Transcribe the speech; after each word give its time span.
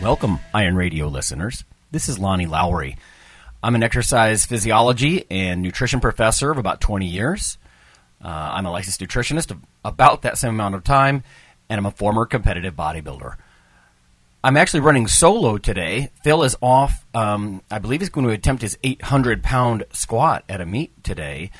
Welcome, 0.00 0.38
Iron 0.54 0.76
Radio 0.76 1.08
listeners. 1.08 1.64
This 1.90 2.08
is 2.08 2.20
Lonnie 2.20 2.46
Lowery. 2.46 2.96
I'm 3.64 3.74
an 3.74 3.82
exercise 3.82 4.46
physiology 4.46 5.24
and 5.28 5.60
nutrition 5.60 5.98
professor 5.98 6.52
of 6.52 6.56
about 6.58 6.80
20 6.80 7.04
years. 7.04 7.58
Uh, 8.24 8.28
I'm 8.28 8.64
a 8.64 8.70
licensed 8.70 9.00
nutritionist 9.00 9.50
of 9.50 9.58
about 9.84 10.22
that 10.22 10.38
same 10.38 10.50
amount 10.50 10.76
of 10.76 10.84
time, 10.84 11.24
and 11.68 11.78
I'm 11.78 11.86
a 11.86 11.90
former 11.90 12.26
competitive 12.26 12.76
bodybuilder. 12.76 13.34
I'm 14.44 14.56
actually 14.56 14.80
running 14.80 15.08
solo 15.08 15.58
today. 15.58 16.12
Phil 16.22 16.44
is 16.44 16.56
off. 16.62 17.04
Um, 17.12 17.62
I 17.68 17.80
believe 17.80 18.00
he's 18.00 18.08
going 18.08 18.28
to 18.28 18.32
attempt 18.32 18.62
his 18.62 18.78
800 18.84 19.42
pound 19.42 19.82
squat 19.92 20.44
at 20.48 20.60
a 20.60 20.66
meet 20.66 21.02
today. 21.02 21.50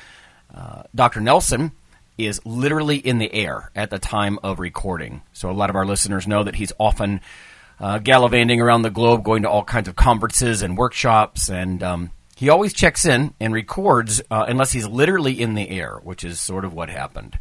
Uh, 0.55 0.83
Dr. 0.95 1.19
Nelson 1.19 1.73
is 2.17 2.39
literally 2.45 2.97
in 2.97 3.17
the 3.17 3.33
air 3.33 3.69
at 3.75 3.89
the 3.89 3.99
time 3.99 4.39
of 4.43 4.59
recording. 4.59 5.23
So 5.33 5.49
a 5.49 5.51
lot 5.51 5.69
of 5.69 5.75
our 5.75 5.85
listeners 5.85 6.25
know 6.25 6.43
that 6.43 6.55
he's 6.55 6.71
often 6.79 7.19
uh, 7.79 7.99
gallivanting 7.99 8.61
around 8.61 8.81
the 8.81 8.89
globe, 8.89 9.23
going 9.23 9.43
to 9.43 9.49
all 9.49 9.63
kinds 9.63 9.87
of 9.87 9.95
conferences 9.95 10.61
and 10.61 10.77
workshops, 10.77 11.49
and 11.49 11.81
um, 11.81 12.11
he 12.35 12.49
always 12.49 12.73
checks 12.73 13.05
in 13.05 13.33
and 13.39 13.53
records 13.53 14.21
uh, 14.31 14.45
unless 14.47 14.71
he's 14.71 14.87
literally 14.87 15.41
in 15.41 15.55
the 15.55 15.69
air, 15.69 15.99
which 16.03 16.23
is 16.23 16.39
sort 16.39 16.65
of 16.65 16.73
what 16.73 16.89
happened. 16.89 17.37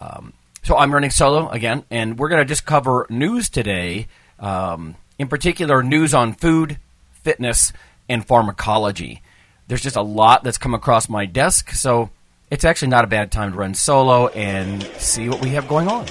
Um, 0.00 0.32
so 0.62 0.76
I'm 0.76 0.92
running 0.92 1.10
solo 1.10 1.48
again, 1.48 1.84
and 1.90 2.18
we're 2.18 2.28
going 2.28 2.42
to 2.42 2.48
just 2.48 2.64
cover 2.64 3.06
news 3.08 3.48
today. 3.48 4.06
Um, 4.38 4.96
in 5.18 5.28
particular, 5.28 5.82
news 5.82 6.14
on 6.14 6.34
food, 6.34 6.78
fitness, 7.22 7.72
and 8.08 8.24
pharmacology. 8.24 9.22
There's 9.66 9.82
just 9.82 9.96
a 9.96 10.02
lot 10.02 10.44
that's 10.44 10.58
come 10.58 10.74
across 10.74 11.08
my 11.08 11.26
desk, 11.26 11.72
so 11.72 12.10
it's 12.50 12.64
actually 12.64 12.88
not 12.88 13.04
a 13.04 13.08
bad 13.08 13.30
time 13.30 13.52
to 13.52 13.58
run 13.58 13.74
solo 13.74 14.28
and 14.28 14.82
see 14.96 15.28
what 15.28 15.40
we 15.40 15.50
have 15.50 15.68
going 15.68 15.88
on. 15.88 16.06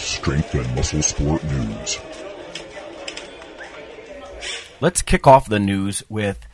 Strength 0.00 0.54
and 0.54 0.74
Muscle 0.74 1.02
Sport 1.02 1.44
News. 1.44 1.98
Let's 4.80 5.02
kick 5.02 5.26
off 5.26 5.48
the 5.48 5.58
news 5.58 6.02
with 6.08 6.46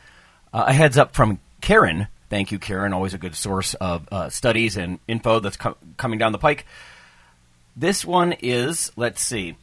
uh, 0.53 0.65
a 0.67 0.73
heads 0.73 0.97
up 0.97 1.15
from 1.15 1.39
Karen. 1.61 2.07
Thank 2.29 2.51
you, 2.51 2.59
Karen. 2.59 2.93
Always 2.93 3.13
a 3.13 3.17
good 3.17 3.35
source 3.35 3.73
of 3.75 4.07
uh, 4.11 4.29
studies 4.29 4.75
and 4.75 4.99
info 5.07 5.39
that's 5.39 5.55
com- 5.55 5.75
coming 5.95 6.19
down 6.19 6.33
the 6.33 6.37
pike. 6.37 6.65
This 7.75 8.03
one 8.03 8.33
is, 8.33 8.91
let's 8.97 9.21
see, 9.21 9.55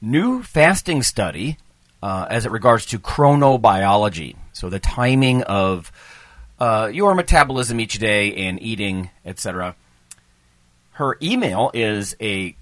new 0.00 0.42
fasting 0.42 1.02
study 1.02 1.58
uh, 2.02 2.26
as 2.28 2.44
it 2.44 2.50
regards 2.50 2.86
to 2.86 2.98
chronobiology. 2.98 4.36
So 4.52 4.68
the 4.68 4.80
timing 4.80 5.42
of 5.44 5.92
uh, 6.58 6.90
your 6.92 7.14
metabolism 7.14 7.78
each 7.78 7.98
day 7.98 8.34
and 8.34 8.60
eating, 8.60 9.10
etc. 9.24 9.76
Her 10.96 11.18
email 11.20 11.70
is 11.74 12.16
a 12.22 12.56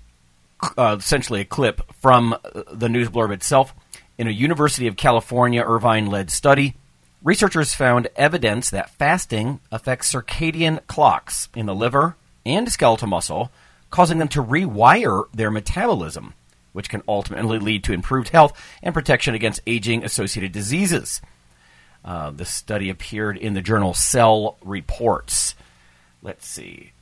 uh, 0.76 0.97
essentially 0.98 1.42
a 1.42 1.44
clip 1.44 1.82
from 2.00 2.34
the 2.72 2.88
news 2.88 3.08
blurb 3.08 3.32
itself. 3.32 3.72
In 4.19 4.26
a 4.26 4.32
University 4.32 4.88
of 4.88 4.97
California 4.97 5.62
Irvine 5.62 6.06
led 6.06 6.32
study, 6.32 6.75
researchers 7.22 7.75
found 7.75 8.08
evidence 8.16 8.70
that 8.70 8.91
fasting 8.91 9.60
affects 9.70 10.12
circadian 10.12 10.84
clocks 10.88 11.48
in 11.54 11.66
the 11.66 11.76
liver 11.76 12.16
and 12.44 12.69
skeletal 12.72 13.06
muscle, 13.06 13.53
causing 13.91 14.19
them 14.19 14.26
to 14.28 14.42
rewire 14.42 15.26
their 15.32 15.53
metabolism, 15.53 16.34
which 16.72 16.88
can 16.88 17.04
ultimately 17.06 17.60
lead 17.60 17.84
to 17.84 17.92
improved 17.92 18.31
health 18.31 18.60
and 18.82 18.92
protection 18.92 19.37
against 19.37 19.60
aging 19.64 20.04
associated 20.04 20.50
diseases. 20.50 21.22
Uh, 22.04 22.31
the 22.31 22.44
study 22.44 22.91
appeared 22.91 23.37
in 23.37 23.54
the 23.54 23.62
journal 23.62 23.94
Cell 23.94 24.58
Reports. 24.64 25.54
Let's 26.20 26.48
see. 26.48 26.94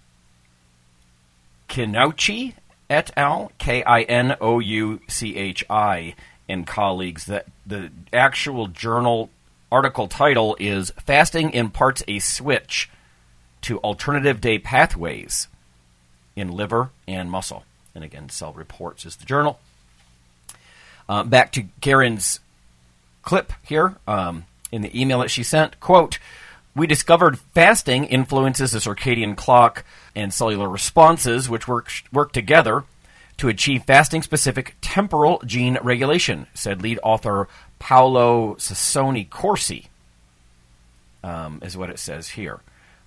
Kinouchi 1.72 2.52
et 2.90 3.10
al. 3.16 3.50
K 3.56 3.82
I 3.82 4.02
N 4.02 4.36
O 4.42 4.58
U 4.58 5.00
C 5.08 5.36
H 5.36 5.64
I 5.70 6.14
and 6.46 6.66
colleagues. 6.66 7.24
That 7.24 7.46
the 7.66 7.90
actual 8.12 8.68
journal 8.68 9.30
article 9.70 10.06
title 10.06 10.54
is 10.60 10.92
"Fasting 11.06 11.52
imparts 11.54 12.02
a 12.06 12.18
switch 12.18 12.90
to 13.62 13.78
alternative 13.78 14.40
day 14.42 14.58
pathways 14.58 15.48
in 16.36 16.48
liver 16.52 16.90
and 17.08 17.30
muscle." 17.30 17.64
And 17.94 18.04
again, 18.04 18.28
Cell 18.28 18.52
Reports 18.52 19.06
is 19.06 19.16
the 19.16 19.24
journal. 19.24 19.58
Uh, 21.08 21.24
back 21.24 21.52
to 21.52 21.64
Karen's 21.80 22.40
clip 23.22 23.50
here 23.62 23.96
um, 24.06 24.44
in 24.70 24.82
the 24.82 25.00
email 25.00 25.20
that 25.20 25.30
she 25.30 25.42
sent. 25.42 25.80
Quote. 25.80 26.18
We 26.74 26.86
discovered 26.86 27.38
fasting 27.38 28.04
influences 28.04 28.72
the 28.72 28.78
circadian 28.78 29.36
clock 29.36 29.84
and 30.16 30.32
cellular 30.32 30.68
responses, 30.68 31.48
which 31.48 31.68
work, 31.68 31.90
work 32.12 32.32
together 32.32 32.84
to 33.38 33.48
achieve 33.48 33.84
fasting 33.84 34.22
specific 34.22 34.76
temporal 34.80 35.42
gene 35.44 35.78
regulation, 35.82 36.46
said 36.54 36.80
lead 36.80 36.98
author 37.02 37.48
Paolo 37.78 38.54
Sassone-Corsi, 38.54 39.88
um, 41.22 41.60
is 41.62 41.76
what 41.76 41.90
it 41.90 41.98
says 41.98 42.30
here. 42.30 42.60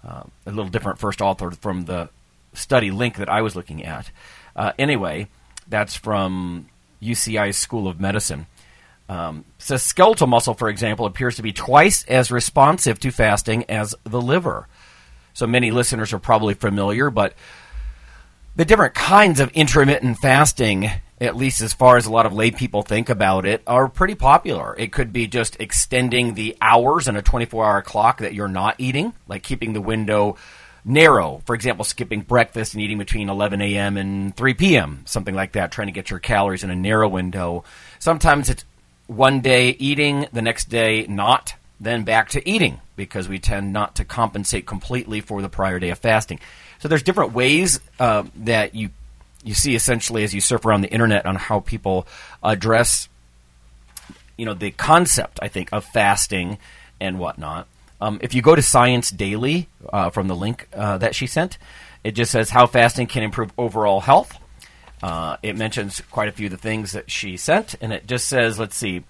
Uh, 0.07 0.23
a 0.45 0.51
little 0.51 0.69
different 0.69 0.99
first 0.99 1.21
author 1.21 1.51
from 1.51 1.85
the 1.85 2.09
study 2.53 2.91
link 2.91 3.17
that 3.17 3.29
I 3.29 3.41
was 3.41 3.55
looking 3.55 3.83
at. 3.83 4.11
Uh, 4.55 4.73
anyway, 4.77 5.27
that's 5.67 5.95
from 5.95 6.69
UCI 7.01 7.53
School 7.53 7.87
of 7.87 7.99
Medicine. 7.99 8.45
Um, 9.07 9.45
says 9.59 9.83
skeletal 9.83 10.27
muscle, 10.27 10.55
for 10.55 10.69
example, 10.69 11.05
appears 11.05 11.35
to 11.35 11.43
be 11.43 11.53
twice 11.53 12.03
as 12.05 12.31
responsive 12.31 12.99
to 13.01 13.11
fasting 13.11 13.65
as 13.69 13.93
the 14.03 14.21
liver. 14.21 14.67
So 15.33 15.45
many 15.45 15.69
listeners 15.69 16.13
are 16.13 16.19
probably 16.19 16.53
familiar, 16.53 17.09
but 17.09 17.33
the 18.55 18.65
different 18.65 18.95
kinds 18.95 19.39
of 19.39 19.51
intermittent 19.51 20.17
fasting, 20.17 20.89
at 21.19 21.35
least 21.35 21.61
as 21.61 21.73
far 21.73 21.97
as 21.97 22.05
a 22.05 22.11
lot 22.11 22.25
of 22.25 22.33
lay 22.33 22.51
people 22.51 22.81
think 22.81 23.09
about 23.09 23.45
it, 23.45 23.61
are 23.67 23.89
pretty 23.89 24.15
popular. 24.15 24.75
It 24.77 24.91
could 24.91 25.11
be 25.13 25.27
just 25.27 25.59
extending 25.59 26.33
the 26.33 26.57
hours 26.61 27.07
in 27.07 27.15
a 27.15 27.21
24 27.21 27.65
hour 27.65 27.81
clock 27.81 28.19
that 28.19 28.33
you're 28.33 28.47
not 28.47 28.75
eating, 28.77 29.13
like 29.27 29.43
keeping 29.43 29.73
the 29.73 29.81
window 29.81 30.37
narrow. 30.85 31.41
For 31.45 31.53
example, 31.53 31.83
skipping 31.83 32.21
breakfast 32.21 32.73
and 32.73 32.81
eating 32.81 32.97
between 32.97 33.27
11 33.29 33.61
a.m. 33.61 33.97
and 33.97 34.35
3 34.35 34.53
p.m., 34.53 35.01
something 35.05 35.35
like 35.35 35.51
that, 35.53 35.71
trying 35.71 35.87
to 35.87 35.93
get 35.93 36.09
your 36.09 36.19
calories 36.19 36.63
in 36.63 36.69
a 36.69 36.75
narrow 36.75 37.09
window. 37.09 37.65
Sometimes 37.99 38.49
it's 38.49 38.63
one 39.07 39.41
day 39.41 39.69
eating, 39.69 40.27
the 40.33 40.41
next 40.41 40.65
day 40.69 41.05
not, 41.07 41.55
then 41.79 42.03
back 42.03 42.29
to 42.29 42.49
eating 42.49 42.81
because 42.95 43.27
we 43.27 43.39
tend 43.39 43.73
not 43.73 43.95
to 43.95 44.05
compensate 44.05 44.65
completely 44.65 45.21
for 45.21 45.41
the 45.41 45.49
prior 45.49 45.79
day 45.79 45.89
of 45.89 45.99
fasting. 45.99 46.39
So 46.79 46.87
there's 46.87 47.03
different 47.03 47.33
ways 47.33 47.79
uh, 47.99 48.23
that 48.37 48.75
you 48.75 48.89
you 49.43 49.53
see 49.53 49.75
essentially 49.75 50.23
as 50.23 50.33
you 50.33 50.41
surf 50.41 50.65
around 50.65 50.81
the 50.81 50.91
internet 50.91 51.27
on 51.27 51.35
how 51.35 51.59
people 51.59 52.07
address 52.41 53.07
you 54.37 54.45
know 54.45 54.55
the 54.55 54.71
concept 54.71 55.39
I 55.41 55.49
think 55.49 55.69
of 55.71 55.85
fasting 55.85 56.57
and 56.99 57.19
whatnot. 57.19 57.67
Um, 58.01 58.19
if 58.21 58.33
you 58.33 58.41
go 58.41 58.55
to 58.55 58.61
Science 58.61 59.09
Daily 59.09 59.69
uh, 59.91 60.09
from 60.09 60.27
the 60.27 60.35
link 60.35 60.67
uh, 60.73 60.97
that 60.97 61.15
she 61.15 61.27
sent, 61.27 61.57
it 62.03 62.11
just 62.11 62.31
says 62.31 62.49
how 62.49 62.67
fasting 62.67 63.07
can 63.07 63.23
improve 63.23 63.51
overall 63.57 64.01
health. 64.01 64.37
Uh, 65.03 65.37
it 65.43 65.55
mentions 65.55 66.01
quite 66.11 66.29
a 66.29 66.31
few 66.31 66.47
of 66.47 66.51
the 66.51 66.57
things 66.57 66.93
that 66.93 67.11
she 67.11 67.37
sent, 67.37 67.75
and 67.81 67.91
it 67.93 68.07
just 68.07 68.27
says, 68.27 68.57
let's 68.57 68.75
see, 68.75 69.03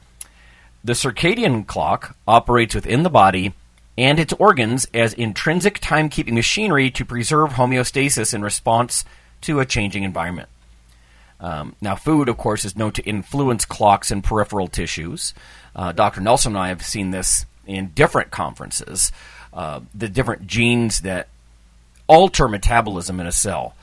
the 0.84 0.94
circadian 0.94 1.66
clock 1.66 2.16
operates 2.28 2.76
within 2.76 3.04
the 3.04 3.10
body 3.10 3.54
and 3.98 4.20
its 4.20 4.34
organs 4.34 4.88
as 4.94 5.14
intrinsic 5.14 5.80
timekeeping 5.80 6.34
machinery 6.34 6.92
to 6.92 7.06
preserve 7.06 7.54
homeostasis 7.54 8.34
in 8.34 8.42
response 8.42 9.06
to 9.42 9.60
a 9.60 9.66
changing 9.66 10.04
environment. 10.04 10.50
Um, 11.40 11.76
now, 11.82 11.96
food, 11.96 12.30
of 12.30 12.38
course, 12.38 12.66
is 12.66 12.76
known 12.76 12.92
to 12.94 13.04
influence 13.04 13.66
clocks 13.66 14.12
in 14.12 14.22
peripheral 14.22 14.68
tissues. 14.68 15.34
Uh, 15.76 15.92
Dr. 15.92 16.22
Nelson 16.22 16.54
and 16.54 16.58
I 16.58 16.70
have 16.70 16.84
seen 16.84 17.12
this 17.12 17.46
in 17.66 17.90
different 17.90 18.32
conferences. 18.32 19.12
Uh, 19.54 19.82
the 19.94 20.08
different 20.08 20.48
genes 20.48 21.02
that 21.02 21.28
alter 22.08 22.48
metabolism 22.48 23.20
in 23.20 23.28
a 23.28 23.32
cell. 23.32 23.76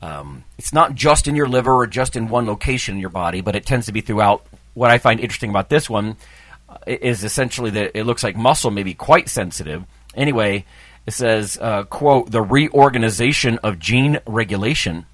Um, 0.00 0.44
it's 0.58 0.72
not 0.72 0.94
just 0.94 1.26
in 1.26 1.34
your 1.34 1.48
liver 1.48 1.74
or 1.74 1.86
just 1.86 2.16
in 2.16 2.28
one 2.28 2.46
location 2.46 2.96
in 2.96 3.00
your 3.00 3.10
body, 3.10 3.40
but 3.40 3.56
it 3.56 3.66
tends 3.66 3.86
to 3.86 3.92
be 3.92 4.00
throughout. 4.00 4.46
What 4.74 4.90
I 4.90 4.98
find 4.98 5.18
interesting 5.18 5.50
about 5.50 5.70
this 5.70 5.90
one 5.90 6.16
uh, 6.68 6.76
is 6.86 7.24
essentially 7.24 7.70
that 7.70 7.98
it 7.98 8.04
looks 8.04 8.22
like 8.22 8.36
muscle 8.36 8.70
may 8.70 8.84
be 8.84 8.94
quite 8.94 9.28
sensitive. 9.28 9.84
Anyway, 10.14 10.64
it 11.06 11.12
says, 11.12 11.58
uh, 11.60 11.84
quote, 11.84 12.30
the 12.30 12.42
reorganization 12.42 13.58
of 13.58 13.78
gene 13.78 14.20
regulation 14.26 15.06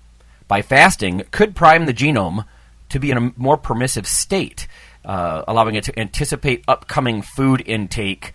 by 0.48 0.60
fasting 0.60 1.22
could 1.30 1.54
prime 1.54 1.86
the 1.86 1.94
genome 1.94 2.44
to 2.90 2.98
be 2.98 3.10
in 3.10 3.16
a 3.16 3.32
more 3.36 3.56
permissive 3.56 4.06
state, 4.06 4.66
uh, 5.04 5.44
allowing 5.48 5.76
it 5.76 5.84
to 5.84 5.98
anticipate 5.98 6.64
upcoming 6.68 7.22
food 7.22 7.62
intake 7.64 8.34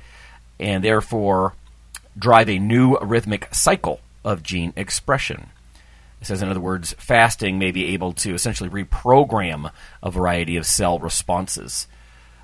and 0.60 0.84
therefore 0.84 1.54
drive 2.18 2.50
a 2.50 2.60
new 2.60 2.98
rhythmic 3.00 3.54
cycle 3.54 4.00
of 4.24 4.44
gene 4.44 4.74
expression. 4.76 5.50
It 6.22 6.28
says, 6.28 6.42
in 6.42 6.50
other 6.50 6.60
words, 6.60 6.94
fasting 6.98 7.60
may 7.60 7.72
be 7.72 7.94
able 7.94 8.14
to 8.14 8.34
essentially 8.34 8.70
reprogram 8.70 9.72
a 10.04 10.12
variety 10.12 10.58
of 10.58 10.66
cell 10.66 11.00
responses. 11.00 11.88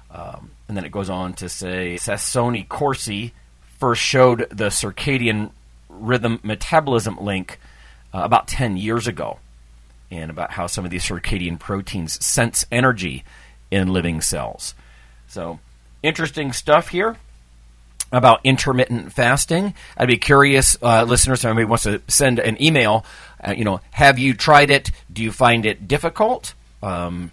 Um, 0.10 0.51
and 0.68 0.77
then 0.77 0.86
it 0.86 0.92
goes 0.92 1.10
on 1.10 1.33
to 1.36 1.50
say 1.50 1.95
Sassone-Corsi 1.95 3.33
first 3.77 4.01
showed 4.01 4.48
the 4.50 4.68
circadian 4.68 5.51
rhythm 5.89 6.39
metabolism 6.44 7.18
link 7.18 7.60
uh, 8.13 8.22
about 8.24 8.48
10 8.48 8.77
years 8.77 9.07
ago, 9.07 9.39
and 10.10 10.31
about 10.31 10.51
how 10.51 10.68
some 10.68 10.86
of 10.86 10.92
these 10.92 11.04
circadian 11.04 11.60
proteins 11.60 12.24
sense 12.25 12.66
energy 12.72 13.25
in 13.72 13.92
living 13.92 14.22
cells. 14.22 14.74
So, 15.27 15.60
interesting 16.01 16.54
stuff 16.54 16.89
here 16.89 17.18
about 18.12 18.40
intermittent 18.44 19.12
fasting. 19.12 19.74
I'd 19.98 20.07
be 20.07 20.18
curious, 20.18 20.78
uh, 20.81 21.04
listeners, 21.04 21.40
if 21.40 21.46
anybody 21.46 21.66
wants 21.66 21.84
to 21.84 22.02
send 22.07 22.40
an 22.40 22.62
email, 22.62 23.06
uh, 23.46 23.52
you 23.52 23.63
know, 23.63 23.81
have 23.92 24.19
you 24.19 24.34
tried 24.34 24.69
it? 24.69 24.92
Do 25.12 25.24
you 25.24 25.31
find 25.31 25.66
it 25.66 25.88
difficult? 25.88 26.54
Um, 26.81 27.31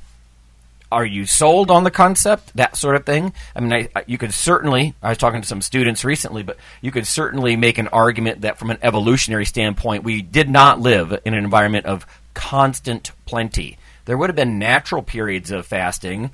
are 0.91 1.07
you 1.07 1.25
sold 1.25 1.71
on 1.71 1.85
the 1.85 1.91
concept? 1.91 2.55
That 2.55 2.77
sort 2.77 2.97
of 2.97 3.07
thing. 3.07 3.33
I 3.57 3.61
mean, 3.61 3.73
I, 3.73 3.89
I, 3.97 4.05
you 4.07 4.19
could 4.19 4.35
certainly. 4.35 4.95
I 5.03 5.09
was 5.09 5.19
talking 5.19 5.41
to 5.41 5.49
some 5.49 5.63
students 5.63 6.05
recently, 6.05 6.43
but 6.43 6.59
you 6.83 6.91
could 6.91 7.07
certainly 7.07 7.57
make 7.57 7.79
an 7.79 7.89
argument 7.89 8.43
that, 8.43 8.59
from 8.59 8.71
an 8.71 8.79
evolutionary 8.83 9.47
standpoint, 9.47 10.05
we 10.05 10.21
did 10.21 10.51
not 10.51 10.81
live 10.81 11.19
in 11.25 11.33
an 11.33 11.43
environment 11.45 11.87
of 11.87 12.07
constant 12.35 13.13
plenty. 13.25 13.79
There 14.05 14.19
would 14.19 14.29
have 14.29 14.37
been 14.37 14.59
natural 14.59 15.03
periods 15.03 15.51
of 15.51 15.65
fasting, 15.65 16.31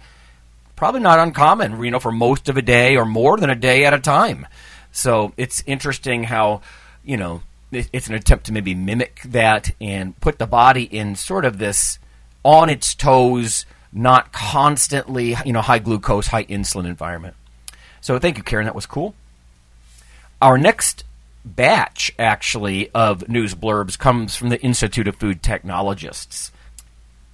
probably 0.78 1.00
not 1.00 1.18
uncommon, 1.18 1.82
you 1.82 1.90
know, 1.90 2.00
for 2.00 2.12
most 2.12 2.48
of 2.48 2.56
a 2.56 2.62
day 2.62 2.96
or 2.96 3.04
more 3.04 3.36
than 3.36 3.50
a 3.50 3.54
day 3.54 3.84
at 3.84 3.92
a 3.92 3.98
time. 3.98 4.46
So 4.92 5.32
it's 5.36 5.62
interesting 5.66 6.24
how, 6.24 6.62
you 7.04 7.16
know, 7.16 7.42
it's 7.70 8.08
an 8.08 8.14
attempt 8.14 8.46
to 8.46 8.52
maybe 8.52 8.74
mimic 8.74 9.20
that 9.26 9.72
and 9.80 10.18
put 10.20 10.38
the 10.38 10.46
body 10.46 10.84
in 10.84 11.16
sort 11.16 11.44
of 11.44 11.58
this 11.58 11.98
on 12.42 12.70
its 12.70 12.94
toes 12.94 13.66
not 13.92 14.32
constantly, 14.32 15.36
you 15.44 15.52
know, 15.52 15.60
high 15.60 15.78
glucose, 15.78 16.28
high 16.28 16.44
insulin 16.44 16.86
environment. 16.86 17.34
So 18.00 18.18
thank 18.18 18.36
you, 18.38 18.42
Karen. 18.42 18.64
That 18.64 18.74
was 18.74 18.86
cool. 18.86 19.14
Our 20.40 20.56
next 20.56 21.04
batch, 21.44 22.12
actually, 22.18 22.90
of 22.90 23.28
news 23.28 23.54
blurbs 23.54 23.98
comes 23.98 24.36
from 24.36 24.50
the 24.50 24.60
Institute 24.62 25.08
of 25.08 25.16
Food 25.16 25.42
Technologists. 25.42 26.52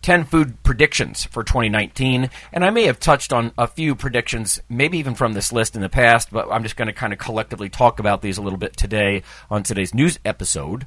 10 0.05 0.25
food 0.25 0.63
predictions 0.63 1.25
for 1.25 1.43
2019. 1.43 2.29
And 2.53 2.63
I 2.63 2.69
may 2.69 2.85
have 2.85 3.01
touched 3.01 3.33
on 3.33 3.53
a 3.57 3.67
few 3.67 3.95
predictions, 3.95 4.61
maybe 4.69 4.99
even 4.99 5.15
from 5.15 5.33
this 5.33 5.51
list 5.51 5.75
in 5.75 5.81
the 5.81 5.89
past, 5.89 6.31
but 6.31 6.47
I'm 6.53 6.63
just 6.63 6.77
going 6.77 6.89
to 6.89 6.93
kind 6.93 7.15
of 7.15 7.19
collectively 7.19 7.71
talk 7.71 7.99
about 7.99 8.21
these 8.21 8.37
a 8.37 8.43
little 8.43 8.59
bit 8.59 8.77
today 8.77 9.23
on 9.51 9.63
today's 9.63 9.95
news 9.95 10.19
episode. 10.23 10.87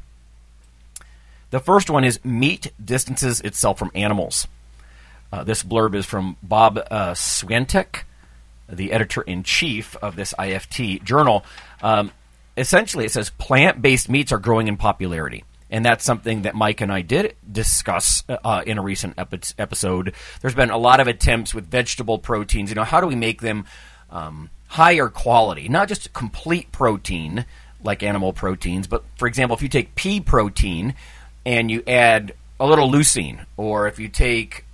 The 1.49 1.59
first 1.59 1.89
one 1.89 2.03
is 2.03 2.23
meat 2.23 2.71
distances 2.83 3.41
itself 3.41 3.79
from 3.79 3.89
animals. 3.95 4.47
Uh, 5.33 5.43
this 5.43 5.63
blurb 5.63 5.95
is 5.95 6.05
from 6.05 6.37
Bob 6.43 6.77
uh, 6.91 7.15
the 8.69 8.91
editor 8.91 9.23
in 9.23 9.41
chief 9.41 9.95
of 9.95 10.15
this 10.15 10.35
IFT 10.37 11.03
journal. 11.03 11.43
Um, 11.81 12.11
essentially, 12.55 13.05
it 13.05 13.11
says 13.11 13.31
plant 13.31 13.81
based 13.81 14.09
meats 14.09 14.31
are 14.31 14.37
growing 14.37 14.67
in 14.67 14.77
popularity. 14.77 15.43
And 15.69 15.85
that's 15.85 16.05
something 16.05 16.43
that 16.43 16.55
Mike 16.55 16.79
and 16.81 16.91
I 16.91 17.01
did 17.01 17.35
discuss 17.49 18.23
uh, 18.29 18.63
in 18.65 18.77
a 18.77 18.81
recent 18.81 19.15
epi- 19.17 19.53
episode. 19.57 20.13
There's 20.41 20.55
been 20.55 20.69
a 20.69 20.77
lot 20.77 20.99
of 20.99 21.07
attempts 21.07 21.53
with 21.53 21.69
vegetable 21.69 22.19
proteins. 22.19 22.69
You 22.69 22.75
know, 22.75 22.83
how 22.83 23.01
do 23.01 23.07
we 23.07 23.15
make 23.15 23.41
them 23.41 23.65
um, 24.09 24.49
higher 24.67 25.09
quality? 25.09 25.67
Not 25.67 25.89
just 25.89 26.13
complete 26.13 26.71
protein 26.71 27.45
like 27.83 28.01
animal 28.01 28.33
proteins, 28.33 28.87
but 28.87 29.03
for 29.17 29.27
example, 29.27 29.55
if 29.55 29.61
you 29.61 29.69
take 29.69 29.95
pea 29.95 30.21
protein 30.21 30.95
and 31.45 31.69
you 31.69 31.83
add 31.85 32.33
a 32.59 32.65
little 32.65 32.89
leucine, 32.89 33.45
or 33.55 33.87
if 33.87 33.99
you 33.99 34.07
take 34.07 34.65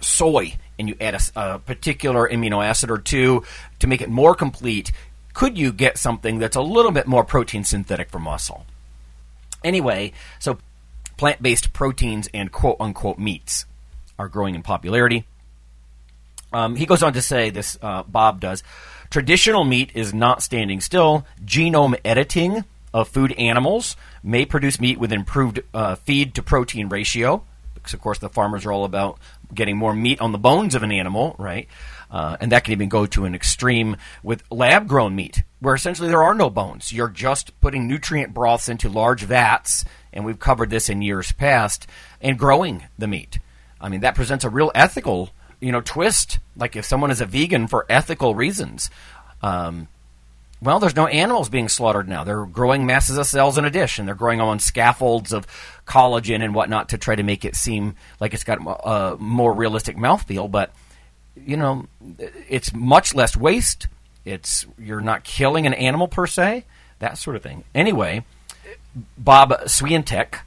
soy 0.00 0.54
and 0.78 0.88
you 0.88 0.96
add 1.00 1.14
a, 1.14 1.20
a, 1.54 1.58
particular 1.58 2.28
amino 2.28 2.64
acid 2.64 2.90
or 2.90 2.98
two 2.98 3.42
to 3.78 3.86
make 3.86 4.00
it 4.00 4.08
more 4.08 4.34
complete, 4.34 4.92
could 5.32 5.58
you 5.58 5.72
get 5.72 5.98
something 5.98 6.38
that's 6.38 6.56
a 6.56 6.62
little 6.62 6.92
bit 6.92 7.06
more 7.06 7.24
protein 7.24 7.64
synthetic 7.64 8.10
for 8.10 8.18
muscle? 8.18 8.66
Anyway, 9.66 10.12
so 10.38 10.58
plant 11.16 11.42
based 11.42 11.72
proteins 11.72 12.28
and 12.32 12.52
quote 12.52 12.76
unquote 12.78 13.18
meats 13.18 13.66
are 14.16 14.28
growing 14.28 14.54
in 14.54 14.62
popularity. 14.62 15.26
Um, 16.52 16.76
he 16.76 16.86
goes 16.86 17.02
on 17.02 17.12
to 17.14 17.20
say, 17.20 17.50
this 17.50 17.76
uh, 17.82 18.04
Bob 18.04 18.40
does, 18.40 18.62
traditional 19.10 19.64
meat 19.64 19.90
is 19.94 20.14
not 20.14 20.40
standing 20.40 20.80
still. 20.80 21.26
Genome 21.44 21.98
editing 22.04 22.64
of 22.94 23.08
food 23.08 23.32
animals 23.32 23.96
may 24.22 24.46
produce 24.46 24.80
meat 24.80 24.98
with 24.98 25.12
improved 25.12 25.60
uh, 25.74 25.96
feed 25.96 26.34
to 26.36 26.42
protein 26.42 26.88
ratio 26.88 27.42
because 27.74 27.92
of 27.92 28.00
course 28.00 28.18
the 28.18 28.28
farmers 28.28 28.64
are 28.64 28.72
all 28.72 28.84
about 28.84 29.18
getting 29.52 29.76
more 29.76 29.94
meat 29.94 30.20
on 30.20 30.32
the 30.32 30.38
bones 30.38 30.74
of 30.74 30.82
an 30.82 30.92
animal, 30.92 31.34
right? 31.38 31.68
Uh, 32.10 32.36
and 32.40 32.52
that 32.52 32.64
can 32.64 32.72
even 32.72 32.88
go 32.88 33.06
to 33.06 33.24
an 33.24 33.34
extreme 33.34 33.96
with 34.22 34.44
lab 34.50 34.86
grown 34.86 35.14
meat, 35.16 35.42
where 35.60 35.74
essentially 35.74 36.08
there 36.08 36.22
are 36.22 36.34
no 36.34 36.48
bones. 36.50 36.92
You're 36.92 37.08
just 37.08 37.58
putting 37.60 37.88
nutrient 37.88 38.32
broths 38.32 38.68
into 38.68 38.88
large 38.88 39.22
vats, 39.22 39.84
and 40.12 40.24
we've 40.24 40.38
covered 40.38 40.70
this 40.70 40.88
in 40.88 41.02
years 41.02 41.32
past, 41.32 41.86
and 42.20 42.38
growing 42.38 42.84
the 42.98 43.08
meat. 43.08 43.38
I 43.80 43.88
mean, 43.88 44.00
that 44.00 44.14
presents 44.14 44.44
a 44.44 44.50
real 44.50 44.70
ethical, 44.74 45.30
you 45.60 45.72
know, 45.72 45.80
twist. 45.80 46.38
Like 46.56 46.76
if 46.76 46.84
someone 46.84 47.10
is 47.10 47.20
a 47.20 47.26
vegan 47.26 47.66
for 47.66 47.86
ethical 47.88 48.34
reasons, 48.34 48.88
um, 49.42 49.88
well, 50.62 50.78
there's 50.80 50.96
no 50.96 51.06
animals 51.06 51.50
being 51.50 51.68
slaughtered 51.68 52.08
now. 52.08 52.24
They're 52.24 52.46
growing 52.46 52.86
masses 52.86 53.18
of 53.18 53.26
cells 53.26 53.58
in 53.58 53.66
a 53.66 53.70
dish, 53.70 53.98
and 53.98 54.08
they're 54.08 54.14
growing 54.14 54.40
on 54.40 54.58
scaffolds 54.58 55.32
of 55.32 55.46
collagen 55.86 56.42
and 56.42 56.54
whatnot 56.54 56.88
to 56.90 56.98
try 56.98 57.14
to 57.14 57.22
make 57.22 57.44
it 57.44 57.54
seem 57.54 57.94
like 58.20 58.32
it's 58.32 58.44
got 58.44 58.58
a 58.84 59.16
more 59.18 59.52
realistic 59.52 59.96
mouthfeel. 59.96 60.50
But 60.50 60.72
you 61.44 61.56
know, 61.56 61.86
it's 62.48 62.72
much 62.72 63.14
less 63.14 63.36
waste. 63.36 63.88
It's 64.24 64.66
you're 64.78 65.00
not 65.00 65.24
killing 65.24 65.66
an 65.66 65.74
animal 65.74 66.08
per 66.08 66.26
se, 66.26 66.64
that 66.98 67.18
sort 67.18 67.36
of 67.36 67.42
thing. 67.42 67.64
Anyway, 67.74 68.24
Bob 69.16 69.50
Swientek 69.66 70.40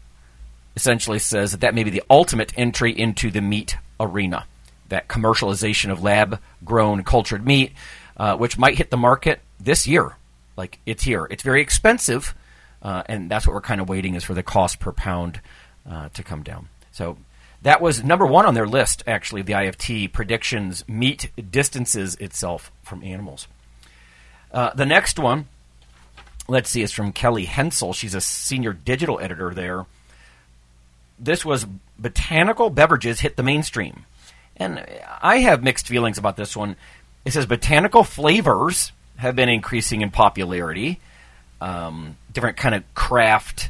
essentially 0.75 1.19
says 1.19 1.51
that 1.51 1.61
that 1.61 1.75
may 1.75 1.83
be 1.83 1.89
the 1.89 2.03
ultimate 2.09 2.53
entry 2.57 2.97
into 2.97 3.31
the 3.31 3.41
meat 3.41 3.77
arena. 3.99 4.45
That 4.89 5.07
commercialization 5.07 5.91
of 5.91 6.01
lab-grown 6.01 7.03
cultured 7.03 7.45
meat, 7.45 7.73
uh, 8.17 8.35
which 8.37 8.57
might 8.57 8.77
hit 8.77 8.89
the 8.89 8.97
market 8.97 9.41
this 9.59 9.87
year. 9.87 10.15
Like 10.57 10.79
it's 10.85 11.03
here. 11.03 11.27
It's 11.29 11.43
very 11.43 11.61
expensive, 11.61 12.35
uh, 12.81 13.03
and 13.05 13.29
that's 13.29 13.45
what 13.47 13.53
we're 13.53 13.61
kind 13.61 13.79
of 13.79 13.87
waiting 13.87 14.15
is 14.15 14.23
for 14.23 14.33
the 14.33 14.43
cost 14.43 14.79
per 14.79 14.91
pound 14.91 15.39
uh, 15.89 16.09
to 16.09 16.23
come 16.23 16.43
down. 16.43 16.67
So 16.91 17.17
that 17.61 17.81
was 17.81 18.03
number 18.03 18.25
one 18.25 18.45
on 18.45 18.53
their 18.53 18.67
list, 18.67 19.03
actually, 19.05 19.41
the 19.41 19.53
IFT 19.53 20.11
predictions 20.13 20.87
meat 20.87 21.29
distances 21.51 22.15
itself 22.15 22.71
from 22.83 23.03
animals. 23.03 23.47
Uh, 24.51 24.71
the 24.73 24.85
next 24.85 25.19
one, 25.19 25.47
let's 26.47 26.69
see, 26.69 26.81
is 26.81 26.91
from 26.91 27.11
Kelly 27.11 27.45
Hensel. 27.45 27.93
She's 27.93 28.15
a 28.15 28.21
senior 28.21 28.73
digital 28.73 29.19
editor 29.19 29.53
there. 29.53 29.85
This 31.19 31.43
was 31.43 31.65
botanical 31.97 32.69
beverages 32.69 33.19
hit 33.19 33.35
the 33.35 33.43
mainstream. 33.43 34.05
And 34.55 34.85
I 35.21 35.39
have 35.39 35.63
mixed 35.63 35.87
feelings 35.87 36.17
about 36.17 36.37
this 36.37 36.55
one. 36.55 36.77
It 37.25 37.31
says 37.31 37.45
botanical 37.45 38.03
flavors 38.03 38.93
have 39.17 39.35
been 39.35 39.49
increasing 39.49 40.01
in 40.01 40.11
popularity. 40.11 40.99
Um, 41.59 42.15
different 42.31 42.55
kind 42.55 42.73
of 42.73 42.83
craft 42.93 43.69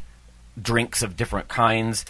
drinks 0.62 1.01
of 1.01 1.17
different 1.17 1.48
kinds. 1.48 2.05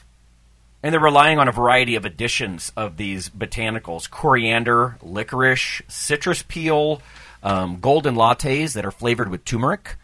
And 0.81 0.93
they're 0.93 0.99
relying 0.99 1.39
on 1.39 1.47
a 1.47 1.51
variety 1.51 1.95
of 1.95 2.05
additions 2.05 2.71
of 2.77 2.95
these 2.97 3.29
botanicals 3.29 4.09
coriander, 4.09 4.97
licorice, 5.01 5.81
citrus 5.87 6.43
peel, 6.43 7.01
um, 7.43 7.79
golden 7.79 8.15
lattes 8.15 8.73
that 8.73 8.85
are 8.85 8.91
flavored 8.91 9.29
with 9.29 9.43
turmeric. 9.43 9.97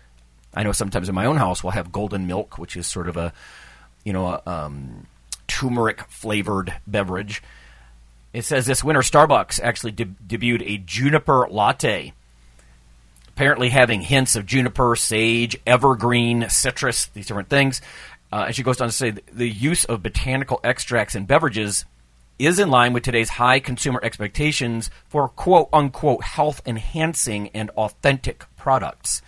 I 0.53 0.63
know 0.63 0.74
sometimes 0.74 1.08
in 1.08 1.15
my 1.15 1.25
own 1.25 1.38
house 1.38 1.63
we'll 1.63 1.72
have 1.72 1.91
golden 1.91 2.27
milk, 2.27 2.58
which 2.58 2.75
is 2.75 2.88
sort 2.88 3.08
of 3.08 3.17
a, 3.17 3.34
you 4.03 4.13
know, 4.13 4.41
um, 4.46 5.08
turmeric 5.48 6.01
flavored 6.10 6.74
beverage. 6.86 7.41
It 8.34 8.44
says 8.44 8.65
this 8.65 8.84
winter 8.84 9.01
Starbucks 9.01 9.62
actually 9.62 9.91
de- 9.91 10.05
debuted 10.05 10.63
a 10.65 10.77
juniper 10.77 11.48
latte 11.50 12.13
apparently 13.36 13.67
having 13.67 14.00
hints 14.00 14.38
of 14.38 14.46
juniper, 14.46 14.96
sage, 14.96 15.58
evergreen, 15.67 16.48
citrus, 16.48 17.08
these 17.08 17.27
different 17.27 17.50
things. 17.50 17.82
Uh, 18.36 18.48
and 18.48 18.56
she 18.56 18.63
goes 18.63 18.82
on 18.82 18.89
to 18.89 18.94
say 18.94 19.12
the 19.12 19.48
use 19.48 19.86
of 19.86 20.04
botanical 20.04 20.60
extracts 20.62 21.15
in 21.15 21.24
beverages 21.24 21.86
is 22.38 22.60
in 22.60 22.70
line 22.70 22.92
with 22.92 23.01
today's 23.01 23.30
high 23.30 23.62
consumer 23.62 23.98
expectations 24.04 24.89
for 25.08 25.30
quote 25.30 25.70
unquote 25.72 26.22
health 26.22 26.62
enhancing 26.65 27.48
and 27.54 27.70
authentic 27.77 28.44
products. 28.58 29.22